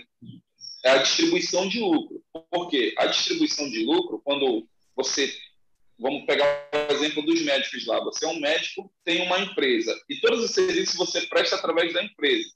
[0.84, 2.22] é a distribuição de lucro.
[2.50, 2.94] Por quê?
[2.98, 5.34] A distribuição de lucro, quando você
[5.98, 8.00] vamos pegar o exemplo dos médicos lá.
[8.04, 12.02] Você é um médico, tem uma empresa e todos os serviços você presta através da
[12.02, 12.48] empresa.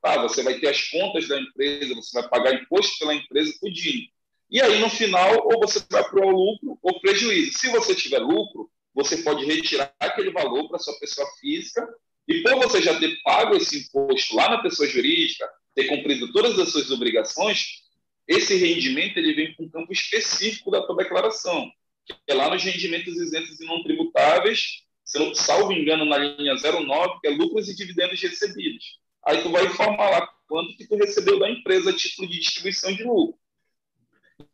[0.00, 4.06] Tá, você vai ter as contas da empresa, você vai pagar imposto pela empresa, tudinho.
[4.50, 7.58] E aí, no final, ou você vai para o lucro ou prejuízo.
[7.58, 11.88] Se você tiver lucro, você pode retirar aquele valor para sua pessoa física
[12.28, 16.58] e por você já ter pago esse imposto lá na pessoa jurídica, ter cumprido todas
[16.58, 17.82] as suas obrigações,
[18.28, 21.70] esse rendimento ele vem para um campo específico da tua declaração,
[22.04, 26.54] que é lá nos rendimentos isentos e não tributáveis, se não salvo engano na linha
[26.54, 28.98] 09, que é lucros e dividendos recebidos.
[29.26, 32.92] Aí tu vai informar lá quanto que tu recebeu da empresa a título de distribuição
[32.94, 33.38] de lucro.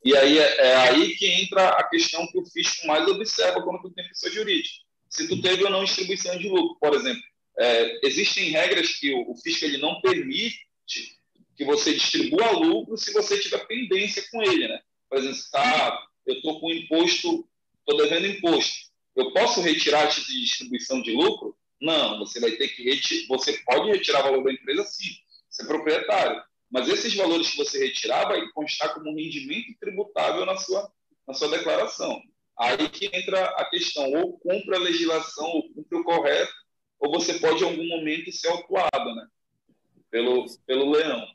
[0.05, 3.83] E aí é, é, aí que entra a questão que o fisco mais observa quando
[3.83, 4.77] tu tem pessoa jurídica.
[5.09, 7.23] Se tu teve ou não distribuição de lucro, por exemplo.
[7.59, 10.67] É, existem regras que o, o fisco ele não permite
[11.57, 14.81] que você distribua lucro se você tiver pendência com ele, né?
[15.09, 17.49] Por exemplo, tá, eu estou com imposto,
[17.79, 18.91] estou devendo imposto.
[19.17, 21.57] Eu posso retirar de distribuição de lucro?
[21.81, 25.11] Não, você vai ter que retirar, você pode retirar o valor da empresa sim,
[25.49, 26.43] você é proprietário.
[26.71, 30.91] Mas esses valores que você retirar vai constar como rendimento tributável na sua,
[31.27, 32.23] na sua declaração.
[32.57, 36.53] Aí que entra a questão, ou cumpre a legislação, ou cumpre o correto,
[37.01, 39.27] ou você pode em algum momento ser autuado, né?
[40.11, 41.27] Pelo, pelo leão.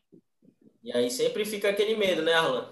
[0.84, 2.70] E aí sempre fica aquele medo, né, Arlan?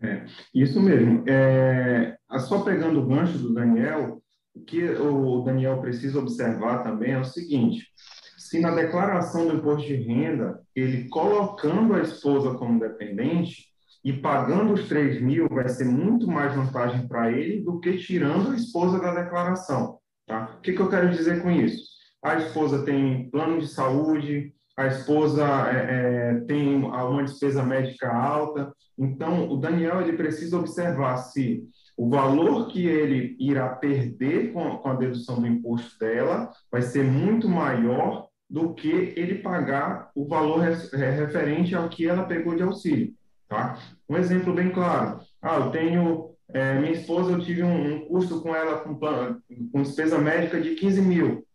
[0.00, 1.24] É, isso mesmo.
[1.28, 4.22] É, só pegando o gancho do Daniel,
[4.54, 7.86] o que o Daniel precisa observar também é o seguinte:
[8.36, 13.66] se na declaração do imposto de renda, ele colocando a esposa como dependente
[14.04, 18.50] e pagando os 3 mil, vai ser muito mais vantagem para ele do que tirando
[18.50, 19.98] a esposa da declaração.
[20.26, 20.56] Tá?
[20.56, 21.82] O que, que eu quero dizer com isso?
[22.22, 28.72] A esposa tem plano de saúde, a esposa é, é, tem uma despesa médica alta.
[28.96, 31.64] Então, o Daniel ele precisa observar se
[31.96, 37.02] o valor que ele irá perder com, com a dedução do imposto dela vai ser
[37.02, 43.12] muito maior do que ele pagar o valor referente ao que ela pegou de auxílio.
[43.48, 43.76] Tá?
[44.08, 45.18] Um exemplo bem claro.
[45.42, 49.82] Ah, eu tenho é, minha esposa, eu tive um, um custo com ela com, com
[49.82, 51.47] despesa médica de 15 mil.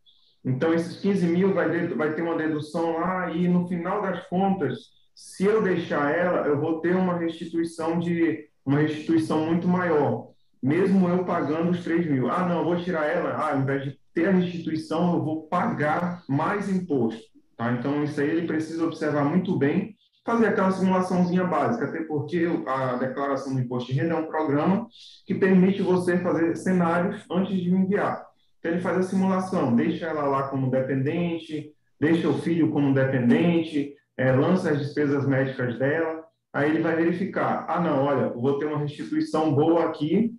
[0.45, 4.77] Então, esses 15 mil vai, vai ter uma dedução lá e, no final das contas,
[5.15, 10.29] se eu deixar ela, eu vou ter uma restituição de uma restituição muito maior,
[10.61, 12.29] mesmo eu pagando os 3 mil.
[12.29, 13.31] Ah, não, vou tirar ela.
[13.31, 17.21] Ah, ao invés de ter a restituição, eu vou pagar mais imposto.
[17.57, 17.71] Tá?
[17.73, 22.95] Então, isso aí ele precisa observar muito bem, fazer aquela simulaçãozinha básica, até porque a
[22.95, 24.87] declaração do imposto de renda é um programa
[25.25, 28.32] que permite você fazer cenários antes de enviar.
[28.63, 33.93] Então, ele faz a simulação, deixa ela lá como dependente, deixa o filho como dependente,
[34.15, 38.65] é, lança as despesas médicas dela, aí ele vai verificar, ah, não, olha, vou ter
[38.65, 40.31] uma restituição boa aqui,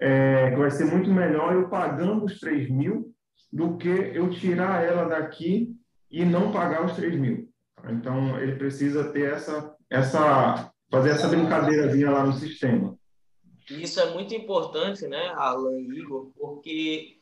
[0.00, 3.14] é, que vai ser muito melhor eu pagando os 3 mil
[3.52, 5.70] do que eu tirar ela daqui
[6.10, 7.48] e não pagar os 3 mil.
[7.88, 12.98] Então, ele precisa ter essa, essa fazer essa brincadeirazinha lá no sistema.
[13.70, 17.19] Isso é muito importante, né, Alan Igor, porque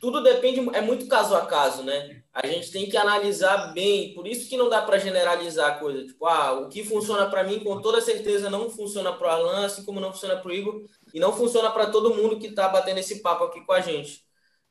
[0.00, 2.22] tudo depende, é muito caso a caso, né?
[2.32, 6.04] A gente tem que analisar bem, por isso que não dá para generalizar a coisa.
[6.04, 9.66] Tipo, ah, o que funciona para mim, com toda certeza, não funciona para o Alan,
[9.66, 10.82] assim como não funciona para o Igor,
[11.12, 14.24] e não funciona para todo mundo que está batendo esse papo aqui com a gente,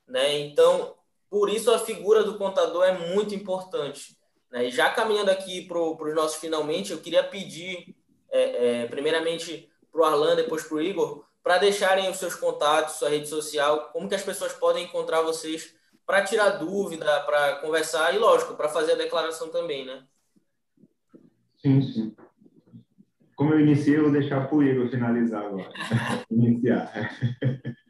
[0.07, 0.39] né?
[0.39, 0.95] Então,
[1.29, 4.15] por isso a figura do contador é muito importante.
[4.51, 4.67] Né?
[4.67, 7.95] E já caminhando aqui para os nossos finalmente, eu queria pedir,
[8.31, 12.95] é, é, primeiramente, para o Arlan, depois para o Igor, para deixarem os seus contatos,
[12.95, 15.75] sua rede social, como que as pessoas podem encontrar vocês
[16.05, 20.03] para tirar dúvida, para conversar e, lógico, para fazer a declaração também, né?
[21.57, 22.15] Sim, sim.
[23.35, 25.69] Como eu iniciei, eu vou deixar para o Igor finalizar agora.
[26.31, 26.91] Iniciar.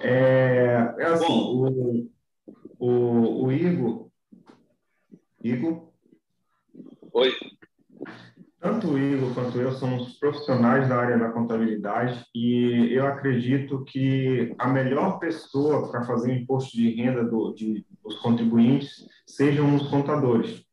[0.00, 2.08] É, é assim, o,
[2.78, 4.08] o, o Igor...
[5.42, 5.88] Igor?
[7.12, 7.32] Oi.
[8.60, 14.52] Tanto o Igor quanto eu somos profissionais da área da contabilidade e eu acredito que
[14.58, 19.88] a melhor pessoa para fazer o imposto de renda do, de, dos contribuintes sejam os
[19.88, 20.64] contadores.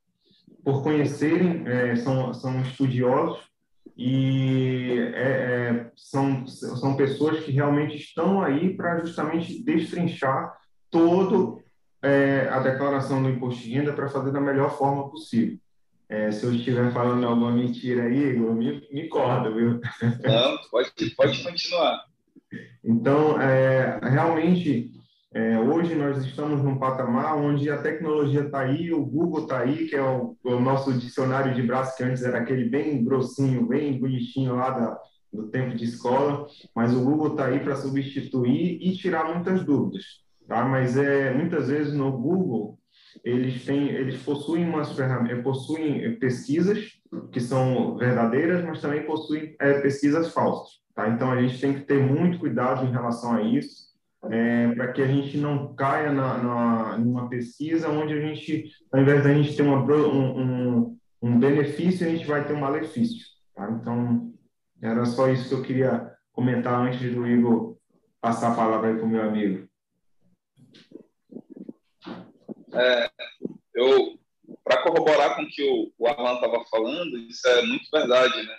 [0.63, 3.39] Por conhecerem, é, são, são estudiosos
[3.95, 10.57] e é, é, são, são pessoas que realmente estão aí para justamente destrinchar
[10.89, 11.61] todo
[12.01, 15.59] é, a declaração do imposto de renda para fazer da melhor forma possível.
[16.07, 19.79] É, se eu estiver falando alguma mentira aí, Igor, me, me corta, viu?
[20.23, 22.03] Não, pode, pode continuar.
[22.83, 24.91] Então, é, realmente,
[25.33, 29.87] é, hoje nós estamos num patamar onde a tecnologia está aí, o Google está aí,
[29.87, 33.99] que é o, o, nosso dicionário de braço, que antes era aquele bem grossinho, bem
[33.99, 34.99] bonitinho lá da,
[35.33, 36.45] do tempo de escola,
[36.75, 40.03] mas o Google está aí para substituir e tirar muitas dúvidas,
[40.47, 40.63] tá?
[40.63, 42.77] Mas é muitas vezes no Google
[43.23, 46.99] eles têm, eles possuem umas ferramentas, possuem pesquisas
[47.31, 51.09] que são verdadeiras, mas também possuem é, pesquisas falsas, tá?
[51.09, 53.85] Então a gente tem que ter muito cuidado em relação a isso,
[54.29, 59.01] é, para que a gente não caia na, na numa pesquisa onde a gente, ao
[59.01, 63.69] invés da gente ter uma, um, um, benefício, a gente vai ter um malefício, tá?
[63.71, 64.33] Então
[64.81, 67.77] era só isso que eu queria comentar antes do Igor
[68.19, 69.67] passar a palavra para o meu amigo.
[72.75, 73.11] É,
[73.73, 74.19] eu,
[74.63, 78.57] para corroborar com o que o, o Arlan estava falando, isso é muito verdade, né?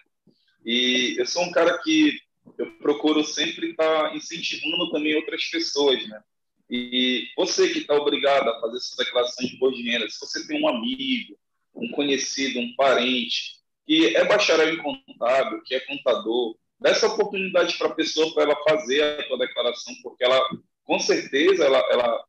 [0.64, 2.18] E eu sou um cara que
[2.58, 6.20] eu procuro sempre estar tá incentivando também outras pessoas, né?
[6.68, 10.60] E você que está obrigado a fazer essa declaração de imposto de se você tem
[10.60, 11.38] um amigo,
[11.74, 13.56] um conhecido, um parente
[13.86, 18.42] que é bacharel em contábil, que é contador, dá essa oportunidade para a pessoa para
[18.44, 20.40] ela fazer a sua declaração, porque ela,
[20.84, 22.24] com certeza, ela, ela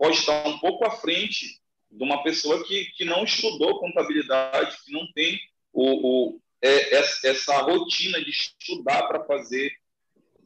[0.00, 4.90] pode estar um pouco à frente de uma pessoa que, que não estudou contabilidade, que
[4.90, 5.38] não tem
[5.74, 9.70] o, o é, essa rotina de estudar para fazer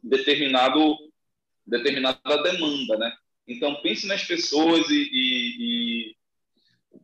[0.03, 0.97] determinado
[1.65, 3.15] determinada demanda, né?
[3.47, 6.15] Então pense nas pessoas e, e, e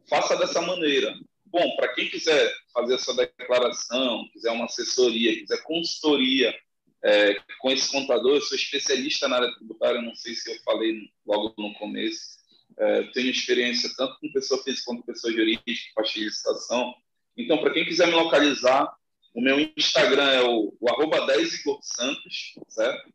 [0.10, 1.18] faça dessa maneira.
[1.46, 6.54] Bom, para quem quiser fazer essa declaração, quiser uma assessoria, quiser consultoria
[7.02, 11.10] é, com esse contador, eu sou especialista na área tributária, não sei se eu falei
[11.26, 12.41] logo no começo,
[12.82, 16.96] é, tenho experiência tanto com pessoa física quanto com pessoa jurídica, parte de licitação.
[17.38, 18.92] Então, para quem quiser me localizar,
[19.36, 23.14] o meu Instagram é o, o arroba 10 Igor Santos, certo?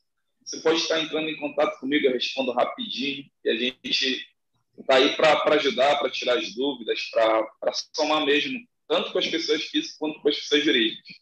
[0.42, 4.26] Você pode estar entrando em contato comigo, eu respondo rapidinho e a gente
[4.78, 8.58] está aí para ajudar, para tirar as dúvidas, para somar mesmo,
[8.88, 11.16] tanto com as pessoas físicas quanto com as pessoas jurídicas.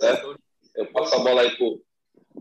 [0.00, 0.38] Certo?
[0.74, 1.82] Eu passo a bola aí por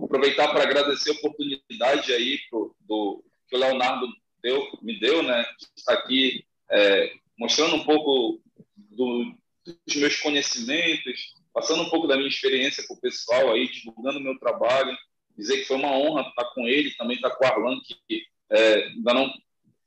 [0.03, 4.07] aproveitar para agradecer a oportunidade aí pro, do, que o Leonardo
[4.41, 5.45] deu, me deu, né,
[5.75, 8.41] estar aqui é, mostrando um pouco
[8.75, 14.19] do, dos meus conhecimentos, passando um pouco da minha experiência com o pessoal aí, divulgando
[14.19, 14.95] meu trabalho,
[15.37, 18.87] dizer que foi uma honra estar com ele, também estar com o Arlan, que é,
[18.87, 19.33] ainda não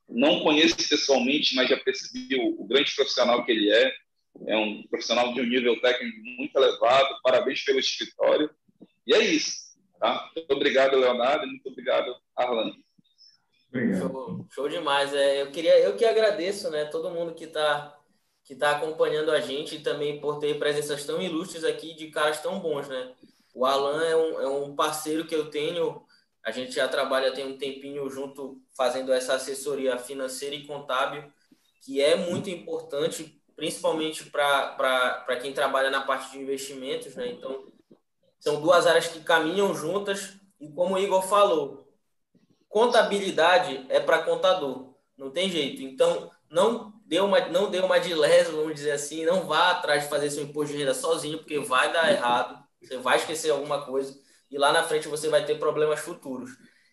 [0.09, 3.93] não conheço pessoalmente, mas já percebi o, o, grande profissional que ele é.
[4.47, 7.19] É um profissional de um nível técnico muito elevado.
[7.23, 8.51] Parabéns pelo escritório.
[9.07, 9.69] E é isso.
[9.99, 10.31] Tá?
[10.35, 11.47] Muito obrigado, Leonardo.
[11.47, 12.73] Muito obrigado, Arlan.
[13.99, 15.13] Show, show demais.
[15.13, 17.95] É, eu queria, eu que agradeço, né, todo mundo que está
[18.49, 22.41] que tá acompanhando a gente e também por ter presenças tão ilustres aqui de caras
[22.41, 23.13] tão bons, né?
[23.55, 26.03] O Alan é um, é um parceiro que eu tenho
[26.45, 31.31] a gente já trabalha tem um tempinho junto fazendo essa assessoria financeira e contábil,
[31.83, 37.15] que é muito importante, principalmente para quem trabalha na parte de investimentos.
[37.15, 37.29] Né?
[37.33, 37.67] Então,
[38.39, 41.87] são duas áreas que caminham juntas e, como o Igor falou,
[42.69, 45.83] contabilidade é para contador, não tem jeito.
[45.83, 50.05] Então, não dê uma, não dê uma de leso, vamos dizer assim, não vá atrás
[50.05, 53.85] de fazer seu imposto de renda sozinho, porque vai dar errado, você vai esquecer alguma
[53.85, 54.19] coisa
[54.51, 56.51] e lá na frente você vai ter problemas futuros.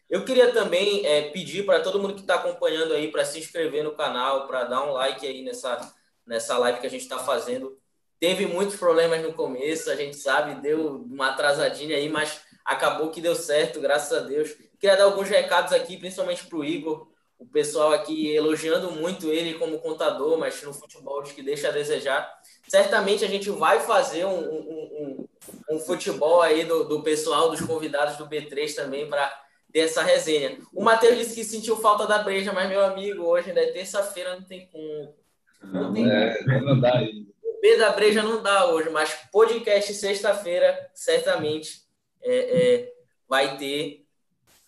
[0.09, 3.83] Eu queria também é, pedir para todo mundo que está acompanhando aí para se inscrever
[3.83, 5.93] no canal, para dar um like aí nessa,
[6.25, 7.77] nessa live que a gente está fazendo.
[8.19, 13.19] Teve muitos problemas no começo, a gente sabe, deu uma atrasadinha aí, mas acabou que
[13.19, 14.55] deu certo, graças a Deus.
[14.79, 19.55] Queria dar alguns recados aqui, principalmente para o Igor, o pessoal aqui elogiando muito ele
[19.55, 22.31] como contador, mas no futebol acho que deixa a desejar.
[22.67, 25.27] Certamente a gente vai fazer um, um,
[25.69, 29.31] um, um futebol aí do, do, pessoal, dos convidados do B3 também para
[29.71, 30.57] ter essa resenha.
[30.73, 34.35] O Matheus disse que sentiu falta da breja, mas meu amigo, hoje ainda é terça-feira,
[34.35, 35.15] não tem como.
[35.61, 37.29] Não, tem é, não dá ainda.
[37.43, 41.81] O B da breja não dá hoje, mas podcast sexta-feira, certamente
[42.21, 42.93] é, é,
[43.27, 44.05] vai ter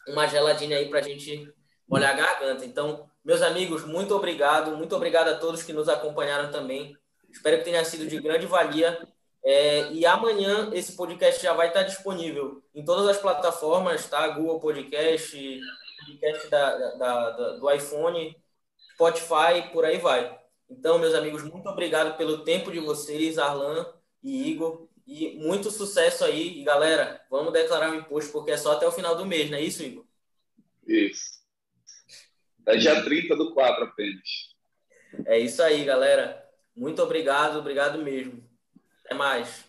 [0.07, 1.51] uma geladinha aí para a gente
[1.87, 2.65] molhar a garganta.
[2.65, 4.75] Então, meus amigos, muito obrigado.
[4.75, 6.96] Muito obrigado a todos que nos acompanharam também.
[7.29, 9.07] Espero que tenha sido de grande valia.
[9.43, 14.27] É, e amanhã esse podcast já vai estar disponível em todas as plataformas, tá?
[14.29, 15.61] Google Podcast,
[16.05, 18.35] podcast da, da, da, do iPhone,
[18.93, 20.37] Spotify, por aí vai.
[20.69, 23.85] Então, meus amigos, muito obrigado pelo tempo de vocês, Arlan
[24.21, 24.87] e Igor.
[25.05, 26.59] E muito sucesso aí.
[26.59, 29.57] E galera, vamos declarar o imposto, porque é só até o final do mês, não
[29.57, 30.05] é isso, Igor?
[30.85, 31.37] Isso.
[32.65, 34.55] É dia 30 do 4 apenas.
[35.25, 36.45] É isso aí, galera.
[36.77, 38.41] Muito obrigado, obrigado mesmo.
[39.03, 39.66] Até mais.